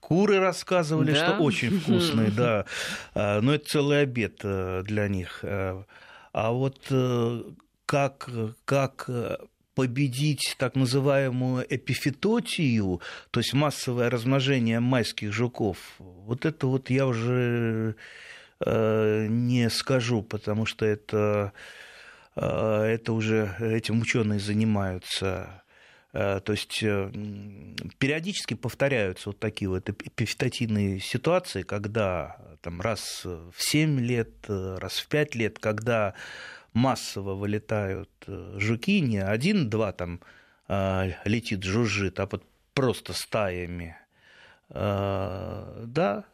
куры 0.00 0.38
рассказывали, 0.38 1.12
да? 1.12 1.16
что 1.16 1.42
очень 1.42 1.80
вкусный, 1.80 2.30
да. 2.30 2.66
Но 3.14 3.54
это 3.54 3.64
целый 3.66 4.02
обед 4.02 4.40
для 4.42 5.08
них. 5.08 5.42
А 5.44 6.52
вот 6.52 6.92
как, 7.86 8.28
как 8.66 9.08
победить 9.78 10.56
так 10.58 10.74
называемую 10.74 11.64
эпифитотию, 11.68 13.00
то 13.30 13.38
есть 13.38 13.54
массовое 13.54 14.10
размножение 14.10 14.80
майских 14.80 15.32
жуков, 15.32 15.78
вот 16.00 16.44
это 16.46 16.66
вот 16.66 16.90
я 16.90 17.06
уже 17.06 17.94
э, 18.58 19.26
не 19.30 19.70
скажу, 19.70 20.22
потому 20.22 20.66
что 20.66 20.84
это, 20.84 21.52
э, 22.34 22.42
это 22.42 23.12
уже 23.12 23.54
этим 23.60 24.00
ученые 24.00 24.40
занимаются. 24.40 25.62
Э, 26.12 26.40
то 26.44 26.50
есть 26.50 26.80
периодически 27.98 28.54
повторяются 28.54 29.28
вот 29.28 29.38
такие 29.38 29.68
вот 29.68 29.88
эпифитотийные 29.88 30.98
ситуации, 30.98 31.62
когда 31.62 32.36
там, 32.62 32.80
раз 32.80 33.22
в 33.24 33.54
7 33.56 34.00
лет, 34.00 34.30
раз 34.48 34.98
в 34.98 35.06
5 35.06 35.36
лет, 35.36 35.60
когда 35.60 36.14
массово 36.72 37.34
вылетают 37.34 38.10
э, 38.26 38.56
жуки, 38.58 39.00
не 39.00 39.18
один-два 39.18 39.92
там 39.92 40.20
э, 40.68 41.12
летит, 41.24 41.64
жужжит, 41.64 42.20
а 42.20 42.26
вот 42.26 42.44
просто 42.74 43.12
стаями. 43.12 43.96
Э, 44.70 45.84
да, 45.86 46.24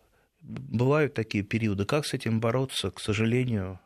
бывают 0.40 1.14
такие 1.14 1.44
периоды. 1.44 1.84
Как 1.84 2.06
с 2.06 2.14
этим 2.14 2.40
бороться, 2.40 2.90
к 2.90 3.00
сожалению, 3.00 3.80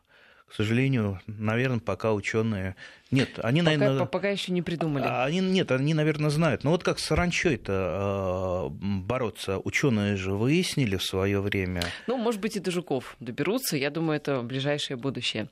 к 0.49 0.55
сожалению, 0.55 1.21
наверное, 1.27 1.81
пока 1.81 2.13
ученые 2.13 2.75
нет, 3.11 3.39
они, 3.43 3.61
пока, 3.61 3.77
наверное, 3.77 4.07
пока 4.07 4.29
еще 4.29 4.53
не 4.53 4.61
придумали. 4.61 5.05
А, 5.07 5.25
они 5.25 5.41
нет, 5.41 5.73
они, 5.73 5.95
наверное, 5.95 6.29
знают. 6.29 6.63
Но 6.63 6.73
вот 6.73 6.83
как 6.85 6.99
с 6.99 7.05
саранчой-то 7.05 8.71
бороться, 8.71 9.59
ученые 9.59 10.17
же 10.17 10.33
выяснили 10.33 10.97
в 10.97 11.03
свое 11.03 11.41
время. 11.41 11.83
Ну, 12.07 12.19
может 12.19 12.41
быть, 12.41 12.57
и 12.57 12.61
до 12.61 12.71
жуков 12.71 13.17
доберутся. 13.19 13.79
Я 13.79 13.91
думаю, 13.91 14.17
это 14.17 14.43
ближайшее 14.43 14.99
будущее. 14.99 15.49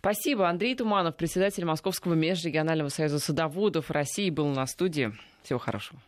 Спасибо. 0.00 0.48
Андрей 0.48 0.74
Туманов, 0.74 1.16
председатель 1.16 1.64
Московского 1.64 2.12
межрегионального 2.12 2.90
союза 2.90 3.18
садоводов 3.18 3.90
России, 3.90 4.28
был 4.28 4.48
на 4.48 4.66
студии. 4.66 5.14
Всего 5.42 5.58
хорошего. 5.58 6.00